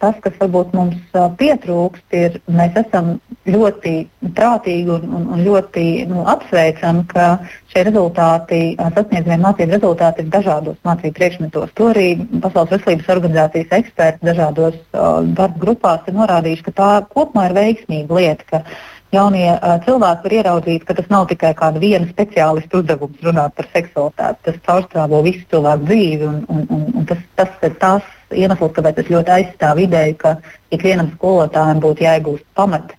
[0.00, 3.14] tas, kas varbūt mums pietrūkst, ir, mēs esam
[3.48, 3.92] ļoti
[4.36, 7.28] prātīgi un, un, un ļoti nu, apsveicami, ka
[7.72, 11.72] šie rezultāti, sasniedzamie mācību rezultāti ir dažādos mācību priekšmetos.
[11.80, 12.10] To arī
[12.44, 18.66] Pasaules veselības organizācijas eksperti dažādos darba grupās ir norādījuši, ka tā kopumā ir veiksmīga lieta
[19.14, 23.68] jaunie uh, cilvēki var ieraudzīt, ka tas nav tikai kāda viena speciālista uzdevums runāt par
[23.72, 24.42] seksualitāti.
[24.48, 29.02] Tas caurstrāvo visu cilvēku dzīvi, un, un, un, un tas, tas ir tās iemesls, kāpēc
[29.02, 30.36] es ļoti aizstāvu ideju, ka
[30.74, 32.94] ikvienam skolotājam būtu jāiegūst pamat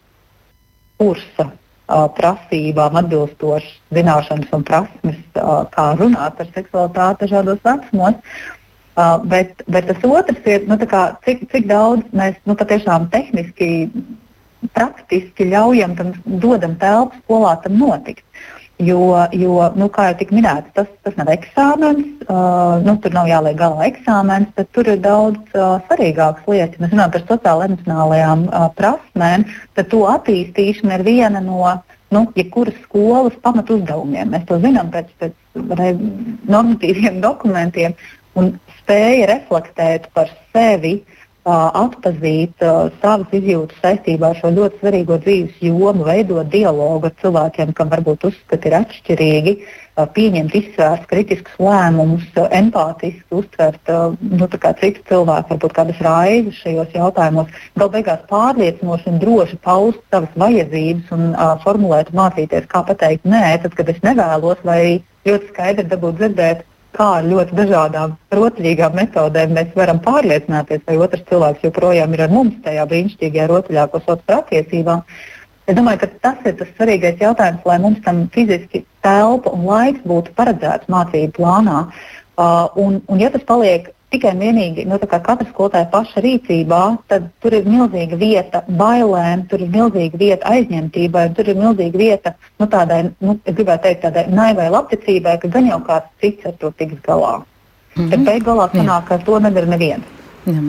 [0.98, 8.22] kursa uh, prasībām atbilstošas zināšanas un prasmes, uh, kā runāt par seksualitāti dažādos vecumos.
[8.98, 13.68] Uh, bet, bet tas otrs ir, nu, kā, cik, cik daudz mēs nu, patiešām tehniski
[14.74, 18.24] praktiski ļaujam, tam, dodam telpu skolā tam notikt.
[18.78, 23.26] Jo, jo nu, kā jau tika minēts, tas, tas nav eksāmens, uh, nu, tur nav
[23.26, 26.78] jāliek galā eksāmens, bet tur ir daudz uh, svarīgākas lietas.
[26.84, 29.48] Mēs runājam par sociālo-emocionālajām uh, prasmēm,
[29.80, 31.74] tad to attīstīšana ir viena no
[32.14, 34.30] nu, jebkuras skolas pamatuzdevumiem.
[34.36, 35.34] Mēs to zinām pēc, pēc
[36.46, 37.98] normatīviem dokumentiem
[38.38, 41.17] un spēja reflektēt par sevi uh,
[41.48, 47.74] atpazīt uh, savas izjūtas saistībā ar šo ļoti svarīgo dzīves jomu, veidot dialogu ar cilvēkiem,
[47.78, 55.04] kam varbūt uzskati ir atšķirīgi, uh, pieņemt izsvērst kritiskus lēmumus, uh, empātiski uztvert nu, citu
[55.10, 61.30] cilvēku, varbūt kādas raizes šajos jautājumos, gal beigās pārliecinoši un droši paust savas vajadzības un
[61.64, 67.08] formulēt mācīties, kā pateikt nē, tad, kad es nevēlos, vai ļoti skaidri dabūt dzirdēt kā
[67.20, 72.60] ar ļoti dažādām rotaļīgām metodēm mēs varam pārliecināties, vai otrs cilvēks joprojām ir ar mums
[72.66, 75.04] tajā brīnišķīgajā rotaļā, ko sauc par attiecībām.
[75.68, 80.06] Es domāju, ka tas ir tas svarīgais jautājums, lai mums tam fiziski telpa un laiks
[80.08, 81.84] būtu paredzēts mācību plānā.
[82.38, 87.28] Uh, un, un ja tas paliek tikai un vienīgi nu, katra skolotāja paša rīcībā, tad
[87.44, 92.70] tur ir milzīga vieta bailēm, tur ir milzīga vieta aizņemtībai, tur ir milzīga vieta nu,
[92.72, 97.02] tādai, nu, gribētu teikt, tādai naivai labticībai, ka gan jau kāds cits ar to tiks
[97.08, 97.42] galā.
[97.96, 98.10] Mm -hmm.
[98.12, 100.06] Tad beig galā sanāk, ka to nedara neviens.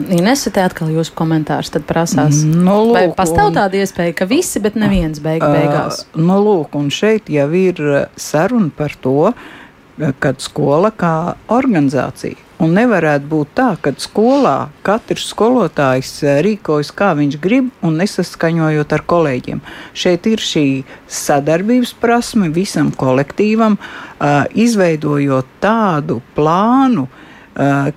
[0.09, 2.43] Ines, te atkal jūsu komentārs tad prasās.
[2.43, 6.05] Mm, no, lūk, Vai pastāv tāda iespēja, ka visi, bet neviens beig beigās?
[6.13, 9.31] Uh, no, lūk, un šeit jau ir saruna par to,
[10.19, 17.13] kad skola kā organizācija Un nevarētu būt tā, ka skolā katrs skolotājs eh, rīkojas kā
[17.15, 19.61] viņš grib un nesaskaņojot ar kolēģiem.
[19.95, 20.65] Šeit ir šī
[21.07, 27.28] sadarbības prasme visam kolektīvam, eh, izveidojot tādu plānu, Eh,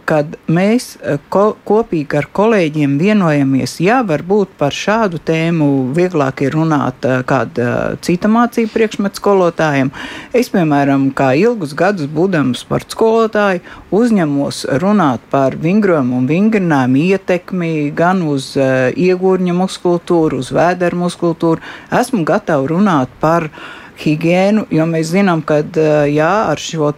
[0.05, 6.57] kad mēs eh, ko, kopīgi ar kolēģiem vienojamies, jā, varbūt par šādu tēmu vieglāk ir
[6.57, 9.93] runāt eh, kāda cita mācību priekšmetu skolotājiem.
[10.35, 13.63] Es, piemēram, kā ilgus gadus būdams par skolotāju,
[13.95, 21.63] uzņemos runāt par vingrojumu un vingrinājumu ietekmi gan uz iegūrņa muskultūru, uz vēdera muskultūru.
[21.93, 25.63] Esmu gatava runāt par uh, higiēnu, jo mēs zinām, ka
[26.11, 26.93] jā, ar šo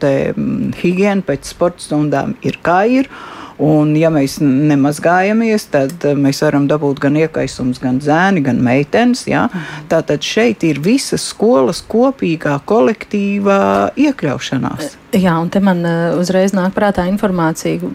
[0.80, 3.10] higiēnu pēc sporta stundām ir kā ir.
[3.62, 9.28] Un, ja mēs nemazgājamies, tad mēs varam dabūt gan iekaisums, gan zēni, gan meitenes.
[9.30, 9.44] Ja?
[9.90, 14.98] Tātad šeit ir visas skolas kopīgā, kolektīvā iekļaušanās.
[15.14, 17.90] Jā, un te man uh, uzreiz nāk prātā informācija,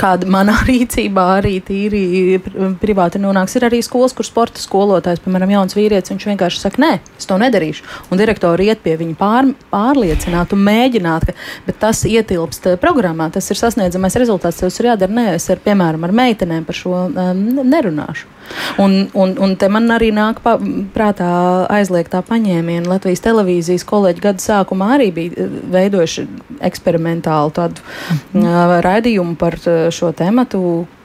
[0.00, 2.40] kāda manā rīcībā arī tīri
[2.82, 3.54] privāti nonāks.
[3.58, 7.38] Ir arī skolas, kur sporta skolotājs, piemēram, jauns vīrietis, viņš vienkārši saka, nē, es to
[7.38, 7.86] nedarīšu.
[8.10, 11.36] Un direktori iet pie viņa pār, pārliecināt un mēģināt, ka,
[11.68, 15.14] bet tas ietilpst programmā, tas ir sasniedzamais rezultāts, tas ir jādara.
[15.22, 18.32] Nē, es ar, piemēram, ar meitenēm par šo um, nerunāšu.
[18.78, 20.56] Un, un, un te man arī nāk pa,
[20.94, 21.30] prātā
[21.72, 22.88] aizliegtā paņēmiena.
[22.90, 26.26] Latvijas televīzijas kolēģi gada sākumā arī bija eh, veidojuši
[26.64, 29.58] eksperimentālu tādu uh, raidījumu par
[29.94, 30.62] šo tematu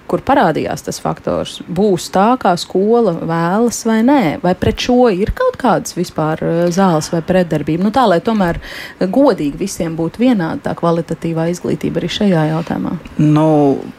[0.08, 1.60] kur parādījās tas faktors.
[1.68, 6.64] Būs tā, kā skola vēlas vai nē, vai pret šo ir kaut kādas vispār eh,
[6.74, 7.86] zāles vai pretdarbība.
[7.88, 8.62] Nu, tā, lai tomēr
[9.02, 12.98] godīgi visiem būtu vienāda tā kvalitatīvā izglītība arī šajā jautājumā.
[13.22, 13.48] Nu,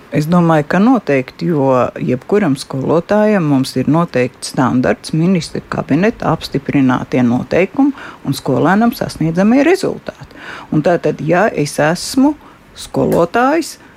[0.08, 1.66] Es domāju, ka noteikti, jo
[2.00, 7.92] jebkuram skolotājam mums ir noteikti standarts, ministra kabineta apstiprinātie noteikumi
[8.24, 10.40] un skolēnam sasniedzamie rezultāti.
[10.72, 12.32] Un tātad, ja es esmu
[12.72, 13.87] skolotājs, tad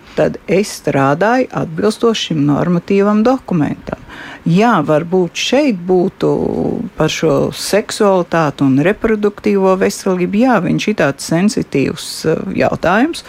[0.48, 4.00] es strādāju atbilstoši šim normatīvam dokumentam.
[4.48, 6.30] Jā, varbūt šeit būtu
[6.98, 13.24] par šo seksualitāti un reproduktīvo veselību, jā, viņš ir tāds sensitīvs uh, jautājums.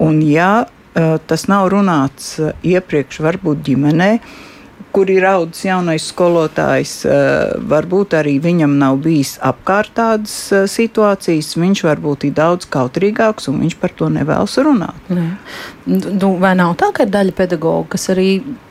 [0.00, 4.10] Un, ja uh, tas nav runāts uh, iepriekš, varbūt ģimenē,
[4.94, 11.54] kur ir audzis jaunais skolotājs, eh, varbūt arī viņam nav bijis apkārt tādas eh, situācijas,
[11.58, 15.10] viņš varbūt ir daudz kautrīgāks un viņš par to nevēlas runāt.
[15.10, 15.32] Ne.
[15.86, 18.28] Nu, vai nav tā, ka ir daļa pedagoģa, kas arī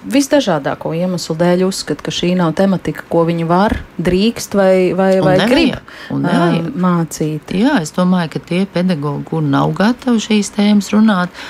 [0.09, 5.35] visdažādāko iemeslu dēļ uzskata, ka šī nav tematika, ko viņi var, drīkst vai, vai, vai
[5.43, 5.77] grib
[6.13, 6.25] um,
[6.87, 7.53] mācīt?
[7.53, 11.43] Jā, es domāju, ka tie pedagoģi, kur nav gatavi šīs tēmas runāt,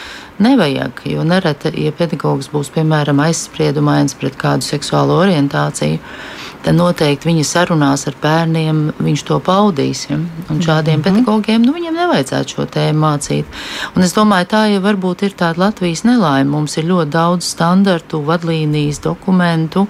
[0.44, 1.04] nevajag.
[1.10, 6.00] Jo nereti, ja pedagogs būs piemēram aizspriedumains pret kādu seksuālo orientāciju,
[6.64, 10.06] tad noteikti viņa sarunās ar bērniem viņš to paudīs.
[10.10, 10.20] Ja?
[10.50, 11.04] Un šādiem mm -hmm.
[11.04, 13.46] pedagogiem nu, viņiem nevajadzētu šo tēmu mācīt.
[13.96, 16.50] Un es domāju, tā jau varbūt ir tāda Latvijas nelaime.
[16.50, 19.88] Mums ir ļoti daudz standartu, vadlīnijas, dokumentu.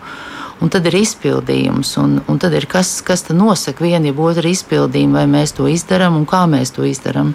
[0.61, 5.13] Un tad ir izpildījums, un, un tad ir kas, kas nosaka vienu, jeb otru izpildījumu,
[5.13, 7.33] vai mēs to izdarām un kā mēs to izdarām.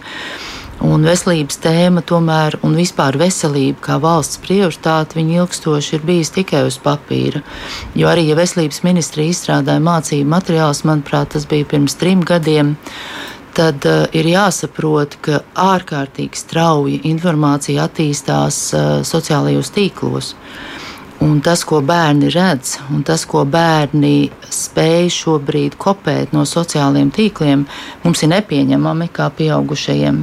[0.87, 6.63] Un veselības tēma tomēr, un vispār veselība kā valsts prioritāte, viņa ilgstoši ir bijusi tikai
[6.69, 7.43] uz papīra.
[7.99, 12.77] Jo arī, ja veselības ministrija izstrādāja mācību materiālus, manuprāt, tas bija pirms trim gadiem,
[13.59, 20.37] tad uh, ir jāsaprot, ka ārkārtīgi strauji informācija attīstās uh, sociālajos tīklos.
[20.39, 20.78] Uh,
[21.19, 27.65] Un tas, ko bērni redz, un tas, ko bērni spēj šobrīd kopēt no sociālajiem tīkliem,
[28.05, 30.21] mums ir nepieņemami kā pieaugušajiem.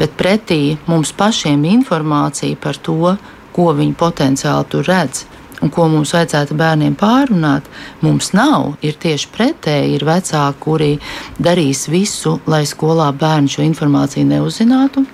[0.00, 3.12] Bet pretī mums pašiem informācija par to,
[3.52, 5.26] ko viņi potenciāli tur redz.
[5.60, 7.66] Un ko mums vajadzētu bērniem pārunāt,
[8.00, 8.78] mums nav.
[8.80, 10.94] Ir tieši pretēji, ir vecāki, kuri
[11.36, 15.04] darīs visu, lai skolā bērni šo informāciju neuzzinātu.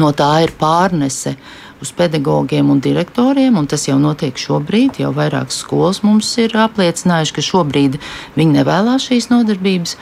[0.00, 1.52] No tā ir pārnese uh,
[1.84, 5.02] uz pedagogiem un direktoriem, un tas jau notiek šobrīd.
[5.02, 7.98] Jau vairākas skolas mums ir apliecinājuši, ka šobrīd
[8.38, 9.96] viņi nevēlas šīs nodarbības.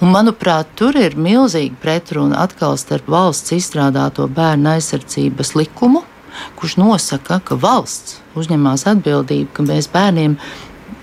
[0.00, 6.04] Un, manuprāt, tur ir milzīga pretruna atkal starp valsts izstrādāto bērnu aizsardzības likumu,
[6.56, 10.38] kurš nosaka, ka valsts uzņemās atbildību, ka mēs bērniem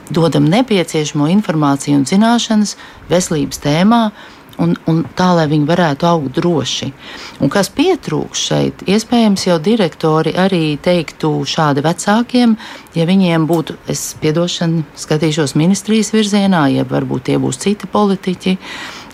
[0.10, 2.76] dodam nepieciešamo informāciju un zināšanas
[3.12, 4.02] veselības tēmā,
[4.62, 6.92] un, un tā, lai viņi varētu augt droši.
[7.44, 12.56] Un kas pietrūks šeit, iespējams, jau direktori arī teiktu šādi vecākiem,
[12.96, 18.58] ja viņiem būtu, es piedošanu skatīšos ministrijas virzienā, ja varbūt tie būs citi politiķi,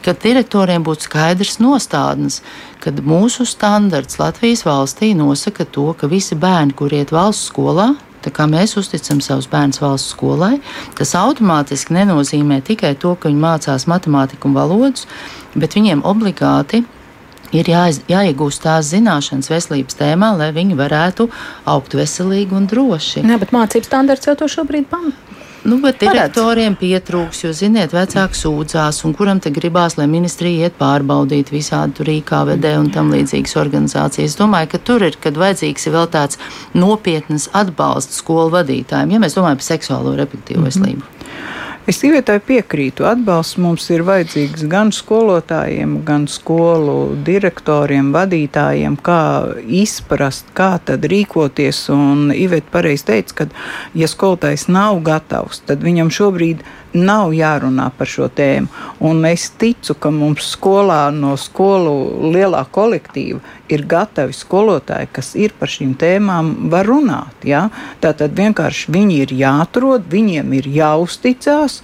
[0.06, 2.42] kad direktoriem būtu skaidrs nostādnes,
[2.82, 8.32] kad mūsu standarts Latvijas valstī nosaka to, ka visi bērni, kur iet valsts skolā, Tā
[8.34, 10.60] kā mēs uzticam savus bērnus valsts skolai,
[10.98, 15.08] tas automātiski nenozīmē tikai to, ka viņi mācās matemātiku un valodus,
[15.56, 16.84] bet viņiem obligāti
[17.56, 21.28] ir jāiz, jāiegūst tās zināšanas veselības tēmā, lai viņi varētu
[21.72, 23.26] augt veselīgi un droši.
[23.26, 25.31] Jā, bet mācību standarts jau to šobrīd pamata.
[25.62, 30.80] Nu, bet direktoriem pietrūks, jo, ziniet, vecāki sūdzās, un kuram te gribās, lai ministrija iet
[30.80, 34.34] pārbaudīt visādi tur IKVD un tam līdzīgas organizācijas.
[34.34, 36.42] Es domāju, ka tur ir, kad vajadzīgs ir vēl tāds
[36.74, 41.04] nopietnas atbalsts skolu vadītājiem, ja mēs domājam par seksuālo reproduktīvo veselību.
[41.04, 41.21] Mm -hmm.
[41.92, 43.04] Es sievietē piekrītu.
[43.04, 49.24] Atbalsts mums ir vajadzīgs gan skolotājiem, gan skolu direktoriem, vadītājiem, kā
[49.82, 51.82] izprast, kā tad rīkoties.
[51.92, 53.50] Un Iveta pareizi teica, ka,
[53.98, 58.70] ja skolotājs nav gatavs, tad viņam šobrīd nav jārunā par šo tēmu.
[59.08, 63.40] Un es ticu, ka mums skolā no skolu lielā kolektīva
[63.72, 67.48] ir gatavi skolotāji, kas ir par šīm tēmām var runāt.
[67.48, 67.68] Ja?
[68.04, 71.82] Tātad vienkārši viņi ir jāatrod, viņiem ir jāuzticas.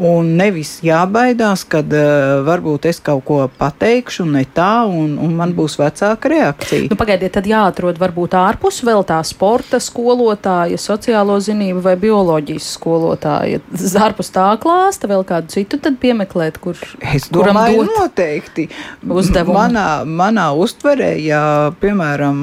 [0.00, 5.52] Un nevis jābaidās, kad uh, varbūt es kaut ko pateikšu ne tā, un, un man
[5.56, 6.90] būs vecāka reakcija.
[6.92, 13.60] Nu, pagaidiet, tad jāatrod varbūt ārpus vēl tā sporta skolotāja, sociālo zinību vai bioloģijas skolotāja.
[14.00, 16.78] Ārpus tā klāsta vēl kādu citu tad piemeklēt, kur,
[17.14, 18.70] es domāju, noteikti.
[19.04, 19.58] Uzdevumu.
[19.58, 21.42] Manā, manā uztverē, ja,
[21.82, 22.40] piemēram,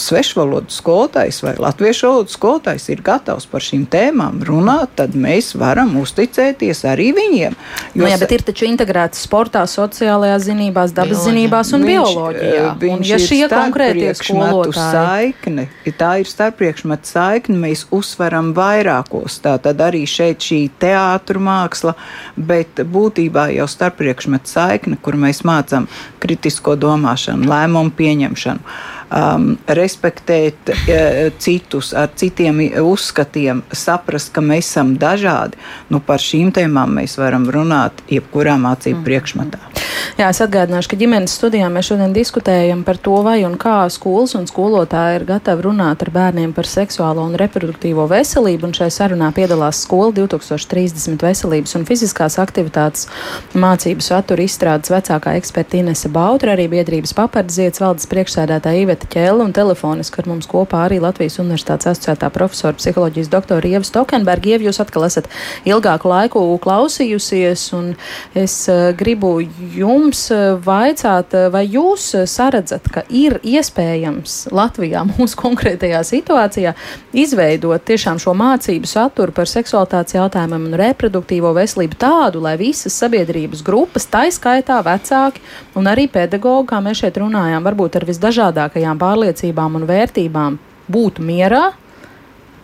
[0.00, 5.94] svešvalodu skolotājs vai latviešu valodu skolotājs ir gatavs par šīm tēmām runāt, tad mēs varam
[6.00, 7.56] uzticēties arī viņiem.
[7.94, 11.30] Jo, nu, jā, bet ir taču integrēts sportā, sociālajās zinībās, dabas bioloģijā.
[11.30, 12.64] zinībās un viņš, bioloģijā.
[12.66, 15.68] Eh, viņš un, ja šie konkrētie skolotāji saikne,
[15.98, 19.40] tā ir starppriekšmetu saikne, mēs uzsveram vairākos.
[19.44, 21.96] Tā tad arī šeit šī teātru māksla,
[22.36, 25.88] bet būtībā jau starppriekšmetu saikne, kur mēs mācām
[26.22, 34.96] kritisko domāšanu, lēmumu pieņemšanu um, respektēt uh, citus, ar citiem uzskatiem, saprast, ka mēs esam
[35.00, 35.58] dažādi.
[35.92, 39.06] Nu, par šīm tēmām mēs varam runāt jebkurā mācību mm.
[39.06, 39.76] priekšmetā.
[40.16, 44.32] Jā, es atgādināšu, ka ģimenes studijā mēs šodien diskutējam par to, vai un kā skolas
[44.38, 48.68] un skolotāji ir gatavi runāt ar bērniem par seksuālo un reproduktīvo veselību.
[48.68, 53.10] Un šai sarunā piedalās skola 2030 veselības un fiziskās aktivitātes
[53.52, 59.52] mācību satura izstrādes vecākā eksperta Inese Bautra, arī biedrības papardziets valdes priekšsēdētāja Iveta Ķēla un
[59.52, 64.54] telefoniski ar mums kopā arī Latvijas Universitātes asociētā profesora psiholoģijas doktora Ieva Stokenberga.
[64.54, 65.28] Ieva, jūs atkal esat
[65.68, 67.90] ilgāku laiku klausījusies, un
[68.32, 69.34] es uh, gribu
[69.76, 76.72] jums eh, vaicāt, eh, vai jūs eh, saredzat, ka ir iespējams Latvijā mūsu konkrētajā situācijā
[77.12, 83.60] izveidot tiešām šo mācību saturu par seksualitātes jautājumiem un reproduktīvo veselību tādu, lai visas sabiedrības
[83.66, 85.44] grupas, taiskaitā vecāki
[85.76, 90.60] un arī pedagogi, kā mēs šeit runājām, varbūt ar visdažādākajām pārliecībām un vērtībām,
[90.92, 91.64] būtu mierā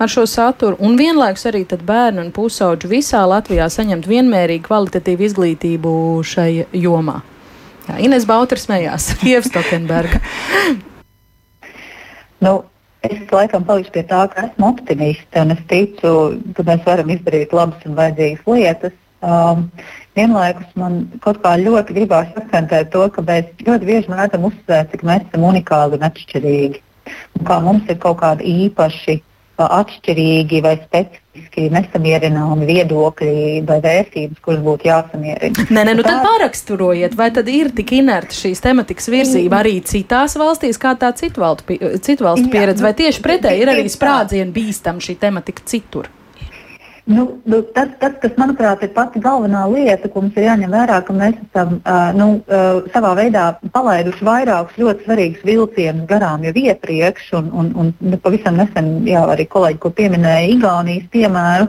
[0.02, 5.92] ar šo saturu, un vienlaikus arī bērni un pusauģi visā Latvijā saņemt vienmērīgu kvalitatīvu izglītību
[6.26, 7.20] šai jomā.
[7.88, 10.20] Jā, Ines Bauters smējās, Ievs Tokenberga.
[12.42, 12.62] nu,
[13.06, 16.14] es laikam palikšu pie tā, ka esmu optimiste un es ticu,
[16.56, 18.98] ka mēs varam izdarīt labas un vajadzīgas lietas.
[19.22, 19.68] Um,
[20.18, 25.04] vienlaikus man kaut kā ļoti gribās akcentēt to, ka mēs ļoti bieži mēdzam uzsvērt, cik
[25.08, 26.82] mēs esam unikāli un atšķirīgi.
[27.38, 29.20] Un kā mums ir kaut kādi īpaši
[29.62, 33.34] atšķirīgi vai specifiski nesamierināmi viedokļi
[33.68, 35.66] vai vērtības, kuras būtu jāsamierina.
[35.68, 40.34] Nē, nē, nu tad pāraksturojiet, vai tad ir tik inerta šīs tematikas virzība arī citās
[40.40, 44.98] valstīs, kā tā citu valstu, citu valstu pieredze, vai tieši pretēji ir arī sprādzienu bīstam
[45.04, 46.10] šī tematika citur?
[47.12, 51.00] Nu, nu, tas, tas, kas, manuprāt, ir pati galvenā lieta, ko mums ir jāņem vērā,
[51.04, 56.52] ka mēs esam uh, nu, uh, savā veidā palaiduši vairākus ļoti svarīgus vilcienus garām jau
[56.62, 61.66] iepriekš, un, un, un nu, pavisam nesen jā, arī kolēģi, ko pieminēja Igaunijas piemēru.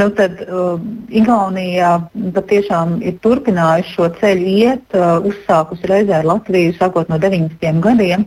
[0.00, 0.78] Nu, tad uh,
[1.20, 1.90] Igaunija
[2.36, 7.82] patiešām ir turpinājusi šo ceļu iet, uh, uzsākusi reizē ar Latviju sākot no 90.
[7.84, 8.24] gadiem.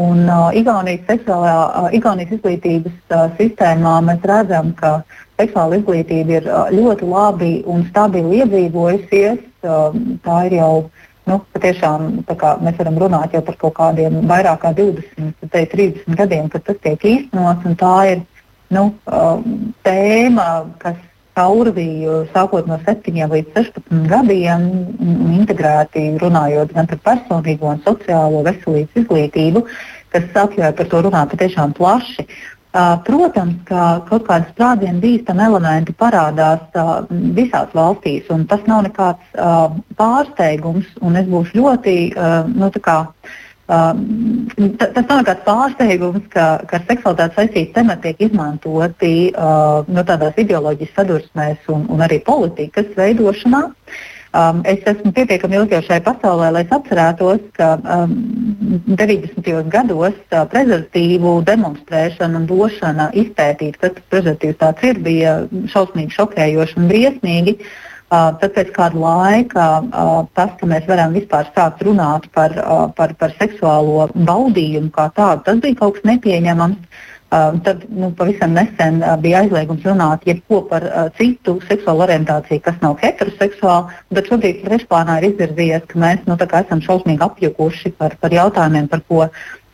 [0.00, 5.02] Un, uh, Igaunijas, seksuālā, uh, Igaunijas izglītības uh, sistēmā mēs redzam, ka
[5.42, 9.40] seksuāla izglītība ir ļoti labi un stabili iedzīvojusies.
[9.62, 10.74] Tā ir jau
[11.28, 16.50] nu, patiešām kā, mēs varam runāt par kaut kādiem vairāk kā 20, te, 30 gadiem,
[16.52, 17.78] kad tas tiek īstenots.
[17.78, 18.26] Tā ir
[18.74, 18.90] nu,
[19.86, 20.48] tēma,
[20.82, 20.98] kas
[21.38, 24.66] caurvīju sākot no 7 līdz 16 gadiem,
[25.38, 29.64] integrēti runājot gan par personīgo un sociālo veselības izglītību,
[30.12, 32.26] kas atļauj par to runāt patiešām plaši.
[32.26, 32.51] Uh,
[33.06, 36.62] protams, ka kaut kādi sprādzienu bīstami elementi parādās
[37.36, 39.36] visās valstīs, un tas nav nekāds
[39.98, 40.88] pārsteigums.
[41.22, 41.96] Es būšu ļoti,
[42.56, 42.96] nu, kā,
[43.68, 50.96] tas nav nekāds pārsteigums, ka, ka ar seksualitāti saistīti temati tiek izmantoti nu, tādās ideoloģijas
[50.96, 53.66] sadursmēs un, un arī politikas veidošanā.
[53.68, 54.00] Uh,
[54.32, 58.14] Um, es esmu pietiekami ilgi jau šai pasaulē, lai atcerētos, ka um,
[58.88, 59.50] 90.
[59.68, 65.34] gados uh, prezervatīvu demonstrēšana un došana izpētīt, kas tas prezervatīvs tāds ir, bija
[65.74, 67.58] šausmīgi šokējoši un briesmīgi.
[68.12, 72.88] Uh, tad pēc kāda laika uh, tas, ka mēs varam vispār sākt runāt par, uh,
[72.96, 76.80] par, par seksuālo baudījumu kā tādu, tas bija kaut kas nepieņemams.
[76.80, 80.84] Uh, tad nu, pavisam nesen bija aizliegums runāt jebko par
[81.16, 86.84] citu seksuālu orientāciju, kas nav heteroseksuāla, bet šobrīd trešplānā ir izvirzījies, ka mēs nu, esam
[86.84, 89.24] šausmīgi apjukuši par, par jautājumiem, par ko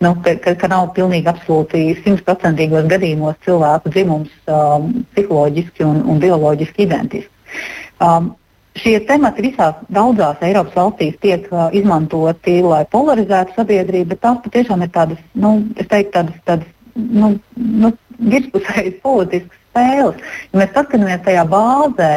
[0.01, 6.23] nu, ka, ka, ka nav pilnīgi absolūti simtprocentīgos gadījumos cilvēku dzimums um, psiholoģiski un, un
[6.23, 7.57] bioloģiski identisks.
[7.99, 8.37] Um,
[8.79, 14.85] Šie temati visās daudzās Eiropas valstīs tiek uh, izmantoti, lai polarizētu sabiedrību, bet tās patiešām
[14.85, 16.69] ir tādas, nu, teiktu, tādas, tādas
[16.99, 20.23] nu, nu, virspusējas politiskas spēles.
[20.53, 22.13] Ja mēs paskatāmies tajā bāzē,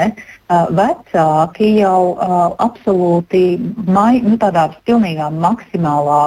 [0.75, 2.17] vecāki jau
[2.61, 3.43] absolūti
[3.87, 6.21] mai, nu, tādā pilnīgā maksimālā,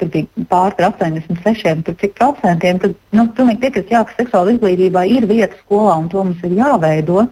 [0.00, 5.04] tur bija pār 86, tur cik procentiem, tad nu, pilnīgi piekrist, jā, ka seksuāla izglītībā
[5.10, 7.26] ir vieta skolā un to mums ir jāveido.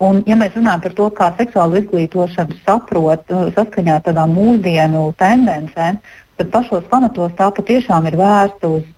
[0.00, 6.00] Un, ja mēs runājam par to, kā seksuālu izglītošanu saprot saskaņā ar tādām mūsdienu tendencēm,
[6.40, 8.88] tad pašos pamatos tā patiešām ir vērsta uz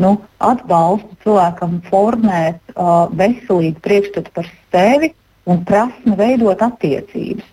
[0.00, 5.12] nu, atbalstu cilvēkam formēt uh, veselīgu priekšstatu par sevi
[5.48, 7.48] un prasmi veidot attiecības.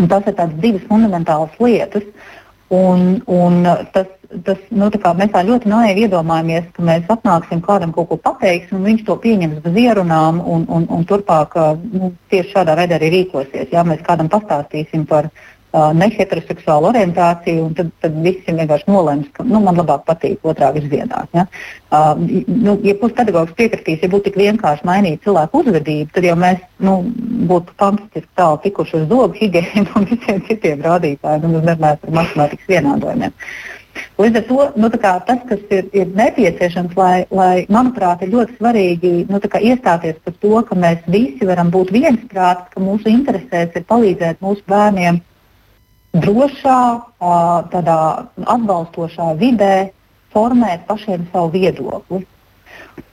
[0.00, 2.06] Un tas ir divas fundamentālas lietas.
[2.70, 4.06] Un, un tas,
[4.46, 8.78] tas, nu, tā mēs tā ļoti naivi iedomājamies, ka mēs atnāksim kādam kaut ko pateiksim,
[8.78, 11.56] un viņš to pieņems bez ierunām, un, un, un turpāk
[11.90, 13.72] nu, tieši šādā veidā arī rīkosies.
[13.74, 19.46] Ja mēs kādam pastāstīsim par uh, neheteroseksuālu orientāciju, un tad, tad visi vienkārši nolems, ka
[19.46, 21.22] nu, man labāk patīk otrā virzienā.
[21.36, 21.46] Ja,
[21.94, 26.62] uh, nu, ja puspedagogs piekritīs, ja būtu tik vienkārši mainīt cilvēku uzvedību, tad jau mēs
[26.82, 26.96] nu,
[27.50, 32.74] būtu fantastiski tālu tikuši uz zobu higiēnu un visiem citiem rādītājiem, un nerunājot par matemātikas
[32.74, 33.36] vienādojumiem.
[34.20, 39.12] Līdz ar to nu, tas, kas ir, ir nepieciešams, lai, lai, manuprāt, ir ļoti svarīgi
[39.30, 44.44] nu, iestāties par to, ka mēs visi varam būt viensprātis, ka mūsu interesēs ir palīdzēt
[44.44, 45.20] mūsu bērniem
[46.16, 46.80] drošā,
[47.70, 48.00] tādā
[48.56, 49.90] atbalstošā vidē
[50.34, 52.24] formēt pašiem savu viedokli.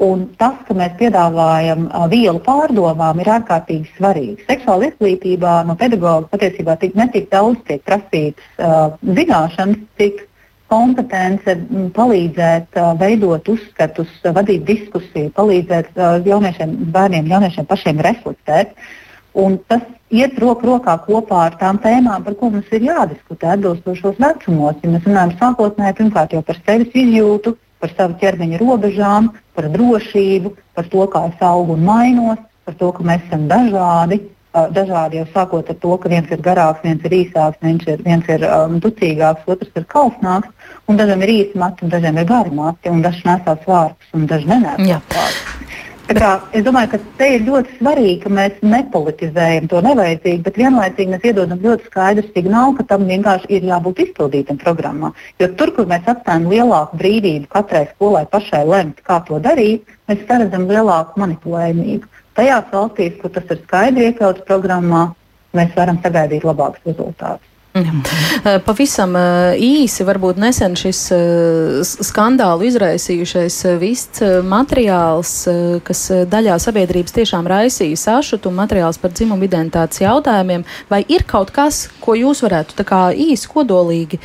[0.04, 4.45] Un tas, ka mēs piedāvājam uh, vielu pārdomām, ir ārkārtīgi svarīgi.
[4.50, 10.26] Seksuāla izglītībā no pedagoga patiesībā tik, netik daudz tiek prasītas uh, zināšanas, cik
[10.70, 11.56] kompetence
[11.95, 18.76] palīdzēt uh, veidot uzskatus, uh, vadīt diskusiju, palīdzēt uh, jauniešiem, bērniem, jauniešiem pašiem reflektēt.
[19.38, 24.17] Un tas iet roku rokā kopā ar tām tēmām, par ko mums ir jādiskutē atbilstošos
[24.23, 24.79] vecumos.
[24.81, 30.55] Ja mēs runājam sākotnēji pirmkārt jau par sevis izjūtu, par savu ķermeņa robežām, par drošību,
[30.73, 34.23] par to, kā es augu un mainos, par to, ka mēs esam dažādi.
[34.73, 38.29] Dažādi jau sākot ar to, ka viens ir garāks, viens ir īsāks, viens ir, viens
[38.33, 40.49] ir um, ducīgāks, otrs ir kausnāks,
[40.89, 44.49] un dažiem ir īsi mati, dažiem ir gari mati, un daži nesās vārdus, un daži
[44.49, 45.83] nenēsās vārdus.
[46.08, 51.26] Es domāju, ka te ir ļoti svarīgi, ka mēs nepolitizējam to nevajadzīgi, bet vienlaicīgi mēs
[51.28, 55.12] iedodam ļoti skaidru signālu, ka tam vienkārši ir jābūt izpildītam programmā.
[55.43, 60.24] Jo tur, kur mēs atstājam lielāku brīvību katrai skolai pašai lemt, kā to darīt, mēs
[60.32, 62.08] saredzam lielāku manipulējumību.
[62.39, 65.10] Tajās valstīs, kur tas ir skaidri iekļauts programmā,
[65.60, 67.57] mēs varam sagaidīt labākus rezultātus.
[67.78, 75.34] Eh, pavisam eh, īsi, varbūt nesen šis eh, skandālu izraisījušais vists materiāls,
[75.88, 81.86] kas daļā sabiedrības tiešām raisīja sašutu, materiāls par dzimumu identitātes jautājumiem, vai ir kaut kas,
[82.01, 84.21] ko jūs varētu tā kā īsi, kodolīgi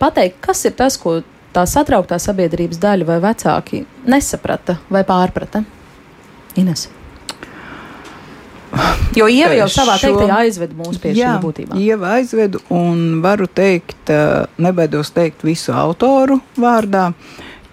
[0.00, 1.20] pateikt, kas ir tas, ko
[1.52, 5.64] tā satrauktā sabiedrības daļa vai vecāki nesaprata vai pārprata?
[6.60, 6.88] Ines.
[9.16, 11.80] Jo Ieva jau savā šo, teiktajā aizved mūs pie jā, šī būtībā.
[11.80, 17.10] Ieva aizved un varu teikt, eh, nebaidos teikt visu autoru vārdā,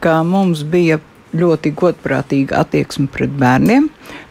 [0.03, 0.99] ka mums bija
[1.35, 3.85] ļoti godprātīga attieksme pret bērniem.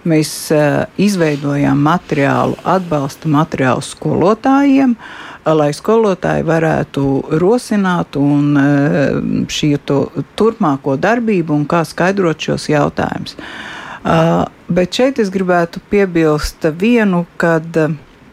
[0.08, 7.04] Mēs uh, izveidojām materiālu, atbalsta materiālu skolotājiem, uh, lai skolotāji varētu
[7.38, 13.38] rosināt un uh, šī turpmāko darbību un kā skaidrot šos jautājumus.
[13.38, 17.66] Uh, bet šeit es gribētu piebilst vienu, kad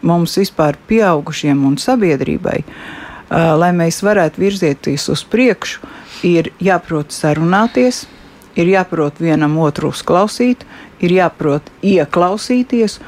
[0.05, 2.59] mums vispār pieaugušiem un sabiedrībai,
[3.32, 5.82] lai mēs varētu virzieties uz priekšu,
[6.26, 8.05] ir jāprot sarunāties,
[8.55, 10.66] ir jāprot vienam otru uzklausīt,
[11.03, 12.99] ir jāprot ieklausīties.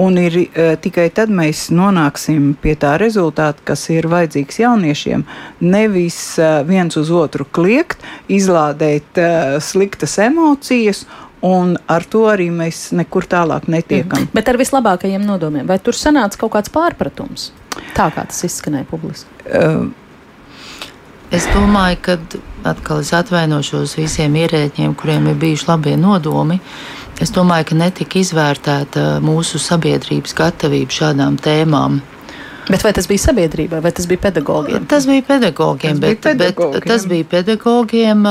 [0.00, 5.24] Un ir, e, tikai tad mēs nonāksim pie tā rezultāta, kas ir vajadzīgs jauniešiem.
[5.60, 8.00] Nevis e, viens uz otru kliegt,
[8.30, 9.26] izlādēt e,
[9.60, 11.02] sliktas emocijas
[11.46, 14.26] Un ar to arī mēs nekur tālāk netiekam.
[14.26, 14.34] Mm.
[14.36, 15.64] Bet ar vislabākajiem nodomiem.
[15.68, 17.48] Vai tur sanāca kaut kāds pārpratums?
[17.96, 19.30] Tā kā tas izskanēja publiski.
[19.48, 19.88] Uh,
[21.30, 22.14] Es domāju, ka
[22.66, 26.56] atkal es atvainošos visiem ierēģiem, kuriem ir bijuši labie nodomi.
[27.22, 32.00] Es domāju, ka netika izvērtēta mūsu sabiedrības gatavība šādām tēmām.
[32.70, 34.84] Bet vai tas bija sabiedrībai, vai tas bija pedagogiem?
[34.90, 36.72] Tas bija pedagogiem, tas bet, bija pedagogiem.
[36.76, 38.22] bet tas bija pedagogiem,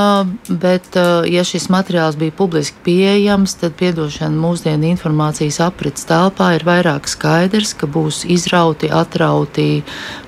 [0.62, 7.10] bet ja šis materiāls bija publiski pieejams, tad piedošana mūsdienu informācijas aprits telpā ir vairāk
[7.10, 9.82] skaidrs, ka būs izrauti, atrauti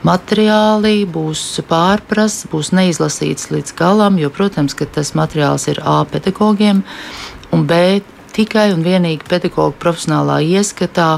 [0.04, 6.84] materiāli, būs pārprasts, būs neizlasīts līdz galam, jo, protams, ka tas materiāls ir A pedagogiem
[7.52, 8.02] un B
[8.37, 11.09] tikai un vienīgi pedagoģa profesionālā ieskatā,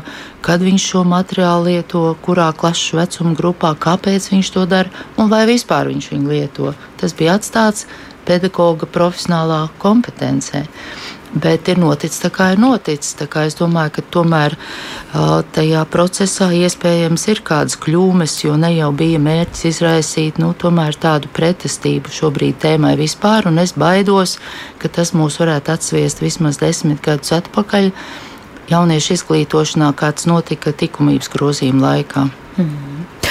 [0.45, 5.45] kad viņš šo materiālu lieto, kurā klases vecuma grupā, kāpēc viņš to dara un vai
[5.51, 6.75] vispār viņš viņu lieto.
[7.01, 7.87] Tas bija atstāts
[8.29, 10.65] pedagoģa profesionālā kompetencē
[11.35, 13.15] bet ir noticis tā, kā ir noticis.
[13.45, 14.57] Es domāju, ka tomēr
[15.55, 22.13] tajā procesā iespējams ir kādas kļūmes, jo ne jau bija mērķis izraisīt nu, tādu pretestību
[22.15, 24.39] šobrīd tēmai vispār, es baidos,
[24.79, 27.91] ka tas mūs varētu atsviest vismaz desmit gadus atpakaļ
[28.71, 32.29] jauniešu izglītošanā, kāds notika likumības grozījuma laikā.
[32.57, 33.24] Mm.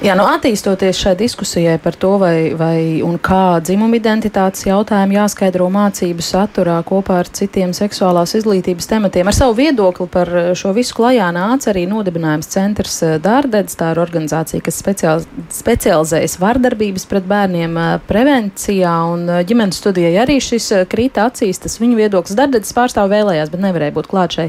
[0.00, 5.66] Jā, nu, attīstoties šai diskusijai par to, vai, vai un kā dzimuma identitātes jautājumi jāskaidro
[5.68, 11.26] mācību saturā kopā ar citiem seksuālās izglītības tematiem, ar savu viedokli par šo visu klajā
[11.36, 13.74] nāca arī nodibinājums centrs eh, Dārdedz.
[13.76, 20.14] Tā ir organizācija, kas speciāl, specializējas vardarbības pret bērniem eh, prevencijā, un eh, ģimenes studijai
[20.24, 21.60] arī šis krita acīs.
[21.60, 24.48] Tas viņa viedoklis Dārdedz pārstāv vēlējās, bet nevarēja būt klāt šai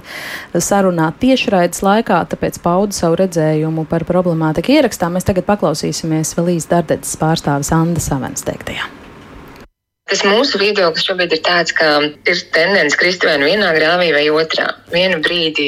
[0.56, 5.12] sarunā tiešraides laikā, tāpēc pauda savu redzējumu par problemātiku ierakstā.
[5.12, 9.01] Mēs tagad tagad paklausīsimies vēl īsti Dārdetes pārstāvis Anna Savens teiktajā.
[10.12, 14.26] Tas mūsu viedoklis šobrīd ir tāds, ka ir tendence krist vai nu vienā grāvī vai
[14.28, 14.66] otrā.
[14.92, 15.68] Vienu brīdi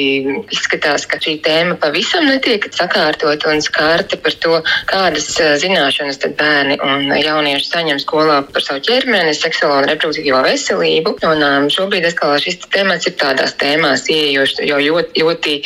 [0.52, 4.58] izskatās, ka šī tēma pavisam netiek sakārtot un skārta par to,
[4.90, 5.30] kādas
[5.62, 11.14] zināšanas tad bērni un jaunieši saņem skolā par savu ķermeni, seksuālo un reproduktīvo veselību.
[11.30, 15.56] Un um, šobrīd atkal šis temats ir tādās tēmās ieejošs jau ļoti, ļoti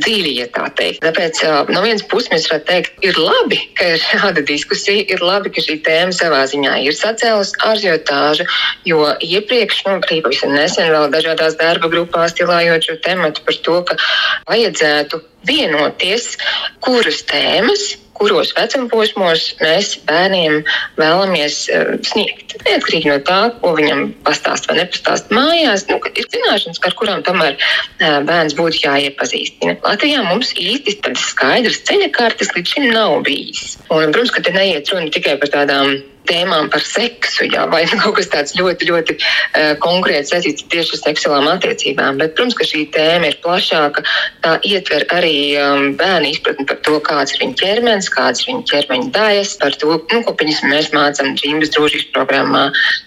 [0.00, 1.04] dziļi, ja tā teikt.
[1.06, 5.22] Tāpēc uh, no vienas puses mēs varētu teikt, ir labi, ka ir šāda diskusija, ir
[5.22, 8.46] labi, ka šī tēma savā ziņā ir sacēlus ārzjotā stāža,
[8.88, 13.76] jo iepriekš, nu, arī pavisam nesen vēl dažādās darba grupās tilājot šo tematu par to,
[13.84, 14.00] ka
[14.48, 16.36] vajadzētu vienoties,
[16.80, 20.62] kuras tēmas kuros vecumposmos mēs bērniem
[20.96, 22.54] vēlamies uh, sniegt.
[22.64, 27.58] Neatkarīgi no tā, ko viņam pastāst vai nepastāst mājās, nu, ir zināšanas, ar kurām tomēr
[27.58, 29.76] uh, bērns būtu jāiepazīstina.
[29.84, 33.76] Latvijā mums īsti tādas skaidras ceļa kartes līdz šim nav bijis.
[33.90, 35.98] Un, protams, ka te neiet runa tikai par tādām
[36.28, 41.02] tēmām par seksu, jā, vai kaut kas tāds ļoti, ļoti uh, konkrēts saistīts tieši ar
[41.04, 42.20] seksuālām attiecībām.
[42.20, 44.04] Bet, protams, ka šī tēma ir plašāka.
[44.44, 48.66] Tā ietver arī um, bērnu izpratni par to, kāds ir viņa ķermenis, kāds ir viņa
[48.70, 52.64] ķermeņa daļas, par to, nu, ko mēs mācām dzīves drošības programmā,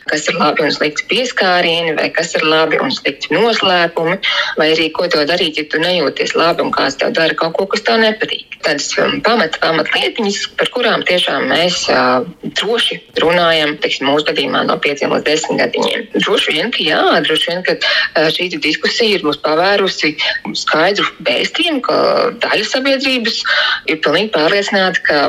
[0.10, 4.18] kas ir labi un slikti pieskārieni, vai kas ir labi un slikti noslēpumi,
[4.60, 7.68] vai arī ko to darīt, ja tu nejūties labi un kāds tev dara kaut ko,
[7.74, 8.60] kas tev nepatīk.
[8.66, 12.26] Tādas um, pamata, pamata lietiņas, par kurām tiešām mēs uh,
[12.60, 16.06] droši runājam, teiksim, mūsu gadījumā no 5 līdz 10 gadiņiem.
[16.18, 20.16] Droši vien, ka jā, droši vien, ka šī diskusija ir mums pavērusi
[20.62, 22.00] skaidru vēstījumu, ka
[22.46, 23.44] daļa sabiedrības
[23.90, 25.22] ir pilnīgi pārliecināta, ka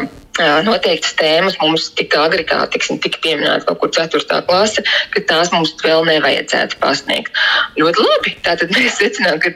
[0.67, 4.41] noteiktas tēmas mums tik agri, kā tiksim, tika pieminēta kaut kur 4.
[4.49, 4.85] klase,
[5.15, 7.37] ka tās mums vēl nevajadzētu pasniegt.
[7.79, 8.35] Ļoti labi.
[8.47, 9.53] Tātad mēs secinām, ka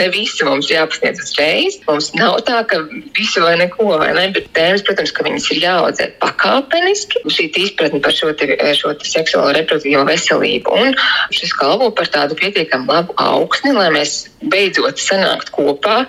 [0.00, 1.80] ne visi mums jāpasniedz uzreiz.
[1.88, 2.82] Mums nav tā, ka
[3.16, 7.24] visu vai neko, vai ne, bet tēmas, protams, ka viņas ir jāaudzē pakāpeniski.
[7.36, 10.96] Šī izpratne par šo, te, šo te seksuālo reproduktīvo veselību un
[11.34, 16.02] šis kalpo par tādu pietiekami labu augsni, lai mēs beidzot sanākt kopā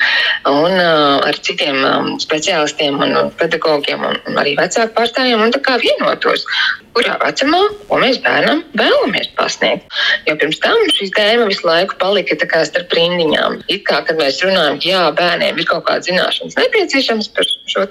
[0.50, 5.62] un uh, ar citiem um, speciālistiem un pedagogiem un, un arī vecāku pārstāvjiem un tā
[5.64, 6.46] kā vienotos,
[6.98, 7.60] kurā vecumā,
[7.90, 9.86] ko mēs bērnam vēlamies pasniegt.
[10.28, 13.62] Jo pirms tam šī tēma visu laiku palika starp rindiņām.
[13.70, 17.86] It kā, kad mēs runājam, jā, bērniem ir kaut kāda zināšanas nepieciešams par šo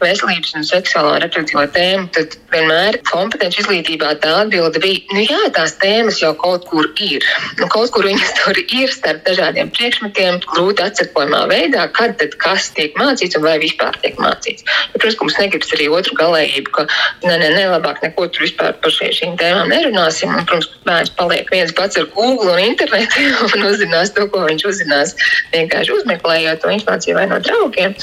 [0.00, 5.42] veselības un seksuālo un reproduktīvo tēmu, tad vienmēr kompetenci izglītībā tā atbilde bija, nu jā,
[5.56, 7.24] tās tēmas jau kaut kur ir.
[7.60, 12.70] Nu, kaut kur viņas tur ir starp dažādiem priekšmetiem, grūti atsekojamā veidā, kad tad kas
[12.76, 14.64] tiek mācīts un vai vispār tiek mācīts.
[14.64, 16.84] Ja, protams, mums negribas arī otru galējību, ka
[17.24, 20.30] ne, ne, ne labāk neko tur vispār par šīm tēmām nerunāsim.
[20.30, 23.24] Un, protams, bērns paliek viens pats ar Google un internetu
[23.56, 25.14] un uzzinās to, ko viņš uzzinās,
[25.54, 27.96] vienkārši uzmeklējot to informāciju vai no draugiem.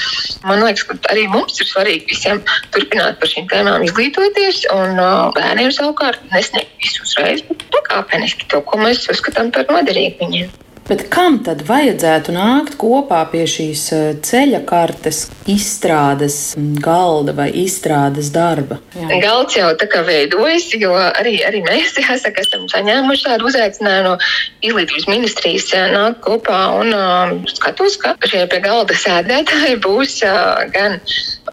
[0.47, 2.43] Man liekas, ka arī mums ir svarīgi visiem
[2.73, 8.63] turpināt par šīm tēmām izglītoties un uh, bērniem savukārt nesniegt visu uzreiz, bet pakāpeniski to,
[8.65, 10.51] ko mēs uzskatām par noderīgu viņiem.
[10.83, 16.37] Bet kam tad vajadzētu nākt kopā pie šīs eh, ceļa kartes izstrādes
[16.83, 18.81] galda vai izstrādes darba?
[18.97, 19.21] Jā.
[19.23, 24.17] Galds jau tā kā veidojas, jo arī, arī mēs jāsaka, esam saņēmuši tādu uzaicinājumu no
[24.59, 30.65] izglītības ministrijas eh, nākt kopā un uh, skatos, ka šie pie galda sēdētāji būs uh,
[30.75, 30.99] gan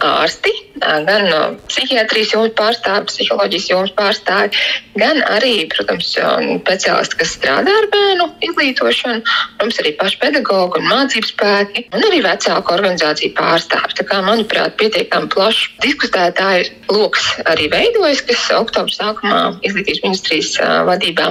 [0.07, 4.63] ārsti, gan no psihiatrijas jomas pārstāvji, psiholoģijas jomas pārstāvji,
[5.01, 9.23] gan arī, protams, speciālisti, kas strādā ar bērnu izglītošanu,
[9.59, 13.99] protams, arī paši pedagogi un mācības spēki, un arī vecāku organizāciju pārstāvji.
[14.01, 20.55] Tā kā, manuprāt, pietiekami plašs diskutētāju lokus arī veidojas, kas oktobra sākumā izglītības ministrijas
[20.89, 21.31] vadībā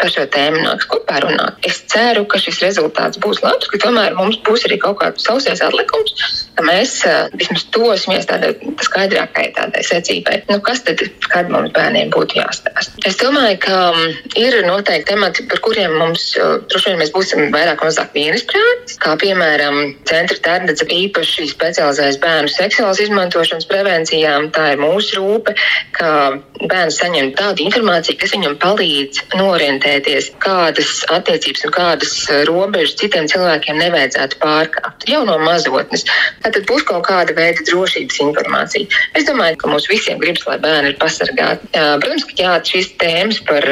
[0.00, 1.60] par šo tēmu nāks kopā runāt.
[1.66, 5.62] Es ceru, ka šis rezultāts būs labs, ka tomēr mums būs arī kaut kāds sausais
[5.64, 6.16] atlikums,
[6.56, 6.98] ka mēs
[7.36, 7.66] vismaz
[8.06, 12.94] dosimies tādai skaidrākai tādai secībai, nu, kas tad, kad mums bērniem būtu jāstāsta.
[13.06, 13.92] Es domāju, ka
[14.38, 16.36] ir noteikti temati, par kuriem mums
[16.70, 22.52] droši vien mēs būsim vairāk vai mazāk vienisprātis, kā piemēram centra tērdedze īpaši specializējas bērnu
[22.52, 24.50] seksuālas izmantošanas prevencijām.
[24.54, 25.56] Tā ir mūsu rūpe,
[25.96, 32.14] ka bērns saņem tādu informāciju, kas viņam palīdz norientēties, kādas attiecības un kādas
[32.48, 36.06] robežas citiem cilvēkiem nevajadzētu pārkāpt jau no mazotnes.
[36.44, 38.88] Tad būs kaut kāda veida drošības informācija.
[39.18, 41.70] Es domāju, ka mums visiem gribas, lai bērni ir pasargāti.
[41.74, 43.66] Protams, ka jā, šīs tēmas par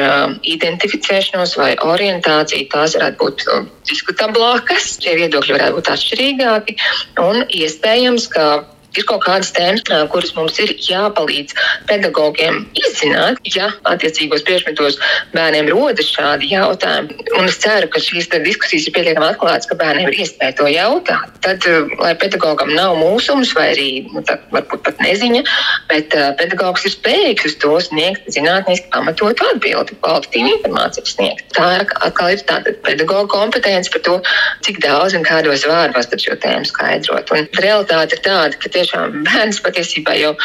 [0.55, 3.45] identificēšanos vai orientāciju tās varētu būt
[3.89, 6.77] diskutablākas, šie viedokļi varētu būt atšķirīgāki
[7.23, 8.47] un iespējams, ka
[8.99, 11.55] ir kaut kādas tēmas, kuras mums ir jāpalīdz
[11.89, 14.99] pedagogiem izzināt, ja attiecīgos priekšmetos
[15.33, 17.17] bērniem rodas šādi jautājumi.
[17.39, 21.33] Un es ceru, ka šīs diskusijas ir pietiekami atklātas, ka bērniem ir iespēja to jautāt.
[21.45, 21.65] Tad,
[22.01, 25.43] lai pedagogam nav mūsums vai arī nu, tā, varbūt pat neziņa,
[25.91, 31.45] bet uh, pedagogs ir spējīgs uz to sniegt zinātniski pamatotu atbildi, kvalitatīvu informāciju sniegt.
[31.55, 31.69] Tā
[32.07, 34.15] atkal ir tāda pedagoga kompetence par to,
[34.65, 37.31] cik daudz un kādos vārdos šo tēmu skaidrot.
[37.35, 40.35] Un realitāte ir tāda, ka tieši tiešām bērns patiesībā jau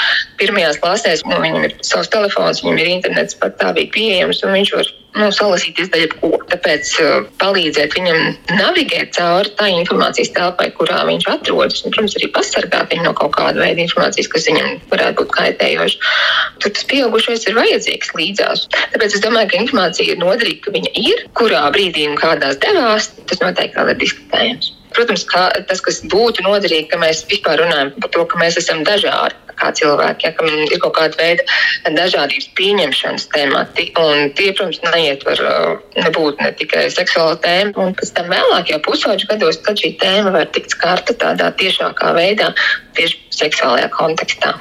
[0.41, 4.91] pirmajās klasēs, nu, viņam ir savs telefons, viņam ir internets patāvīgi pieejams, un viņš var
[5.19, 6.31] nu, salasīties daļu ko.
[6.51, 8.19] Tāpēc uh, palīdzēt viņam
[8.59, 13.37] navigēt cauri tā informācijas telpai, kurā viņš atrodas, un, protams, arī pasargāt viņu no kaut
[13.37, 16.17] kāda veida informācijas, kas viņam varētu būt kaitējoša.
[16.65, 18.67] Tad tas pieaugušais ir vajadzīgs līdzās.
[18.95, 23.13] Tāpēc es domāju, ka informācija ir noderīga, ka viņa ir, kurā brīdī un kādās devās,
[23.31, 24.75] tas noteikti vēl ir diskutējams.
[24.95, 28.83] Protams, ka tas, kas būtu noderīgi, ka mēs vispār runājam par to, ka mēs esam
[28.87, 31.45] dažādi kā cilvēki, ja, ka ir kaut kāda veida
[31.97, 33.91] dažādības pieņemšanas temati.
[34.01, 35.43] Un tie, protams, neietver
[36.01, 40.33] nebūt ne tikai seksuāla tēma, un pēc tam vēlāk, jau pusauģu gados, kad šī tēma
[40.39, 42.55] var tikt skarta tādā tiešākā veidā,
[42.97, 44.57] tieši seksuālajā kontekstā.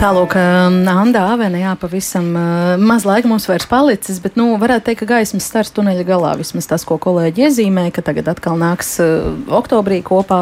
[0.00, 0.94] Tālāk, Anna
[1.28, 2.30] Avena, jā, pavisam
[2.80, 6.64] maz laika mums vairs palicis, bet, nu, varētu teikt, ka gaismas stars tuneļa galā vismaz
[6.70, 8.94] tas, ko kolēģi iezīmē, ka tagad atkal nāks
[9.52, 10.40] oktobrī kopā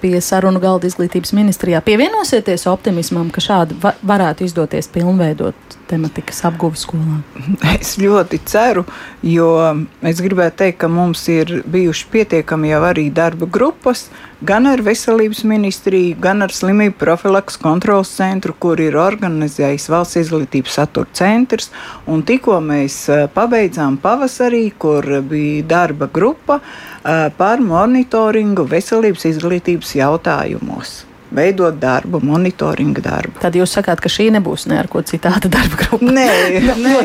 [0.00, 1.84] pie sarunu galda izglītības ministrijā.
[1.84, 7.20] Pievienosieties optimismam, ka šādi va varētu izdoties pilnveidot tematikas apguvi skolā?
[7.80, 8.84] Es ļoti ceru,
[9.26, 9.48] jo
[10.04, 14.06] es gribētu teikt, ka mums ir bijuši pietiekami jau arī darba grupas,
[14.44, 20.78] gan ar veselības ministriju, gan ar slimību profilaks kontrols centru, kur ir organizējis valsts izglītības
[20.80, 21.70] satura centrs.
[22.10, 29.98] Un tikko mēs eh, pabeidzām pavasarī, kur bija darba grupa eh, par monitoringu veselības izglītības
[30.00, 31.02] jautājumos
[31.34, 33.38] veidot darbu, monitoringa darbu.
[33.42, 36.10] Tad jūs sakāt, ka šī nebūs ne ar ko citāda darba grupa?
[36.14, 36.28] Nē,
[36.84, 36.96] nē,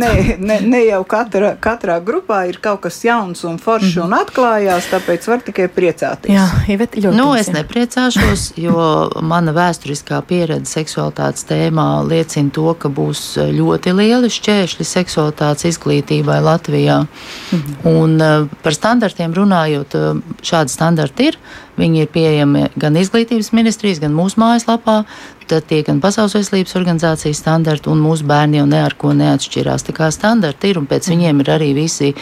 [0.00, 4.14] nē, nē, nē jau katra, katrā grupā ir kaut kas jauns un foršs mm un
[4.16, 6.32] atklājās, tāpēc var tikai priecāties.
[6.32, 7.16] Jā, Ivet, ļoti.
[7.16, 8.84] Nu, es nepriecāšos, jo
[9.20, 17.02] mana vēsturiskā pieredze seksualitātes tēmā liecina to, ka būs ļoti lieli šķēršļi seksualitātes izglītībai Latvijā.
[17.04, 17.76] Mm.
[17.90, 19.98] Un uh, par standartiem runājot,
[20.46, 21.40] šādi standarti ir.
[21.80, 25.02] Viņi ir pieejami gan izglītības ministrijas, gan mūsu mājaslapā.
[25.50, 29.86] Tad tie gan Pasaules veselības organizācijas standarti, un mūsu bērni jau ne ar ko neatšķirās.
[29.88, 32.12] Tā kā standarti ir, un pēc viņiem ir arī visi,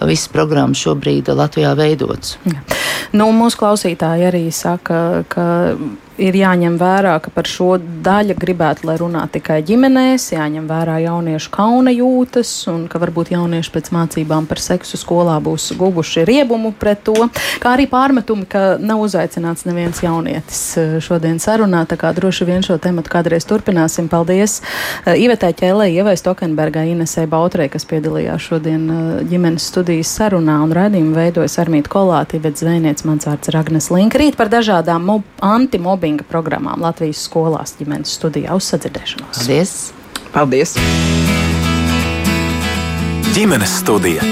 [0.00, 2.38] visas programmas šobrīd Latvijā veidotas.
[3.12, 5.44] Nu, mūsu klausītāji arī saka, ka
[6.18, 11.52] ir jāņem vērā, ka par šo daļu gribētu, lai runā tikai ģimenēs, jāņem vērā jauniešu
[11.54, 17.04] kauna jūtas, un ka varbūt jaunieši pēc mācībām par seksu skolā būs guvuši riebumu pret
[17.06, 17.16] to,
[17.62, 22.66] kā arī pārmetumi, ka nav uzaicināts neviens jaunietis eh, šodien sarunā, tā kā droši vien
[22.66, 24.08] šo tematu kādreiz turpināsim.
[24.08, 30.58] Paldies uh, Ivetē Ķēlē, Ievai Stokenbergai, Inesē Bautrē, kas piedalījās šodien uh, ģimenes studijas sarunā,
[30.64, 34.20] un raidījumu veidojas Armīta Kolāti, bet zvejniec mans vārds ir Agnes Linka.
[34.20, 35.10] Rīt par dažādām
[35.44, 39.36] antimobbing mobbinga programmām Latvijas skolās ģimenes studijā uz sadzirdēšanos.
[39.36, 39.92] Paldies!
[40.32, 40.76] Paldies!
[43.36, 44.24] Ģimenes studija!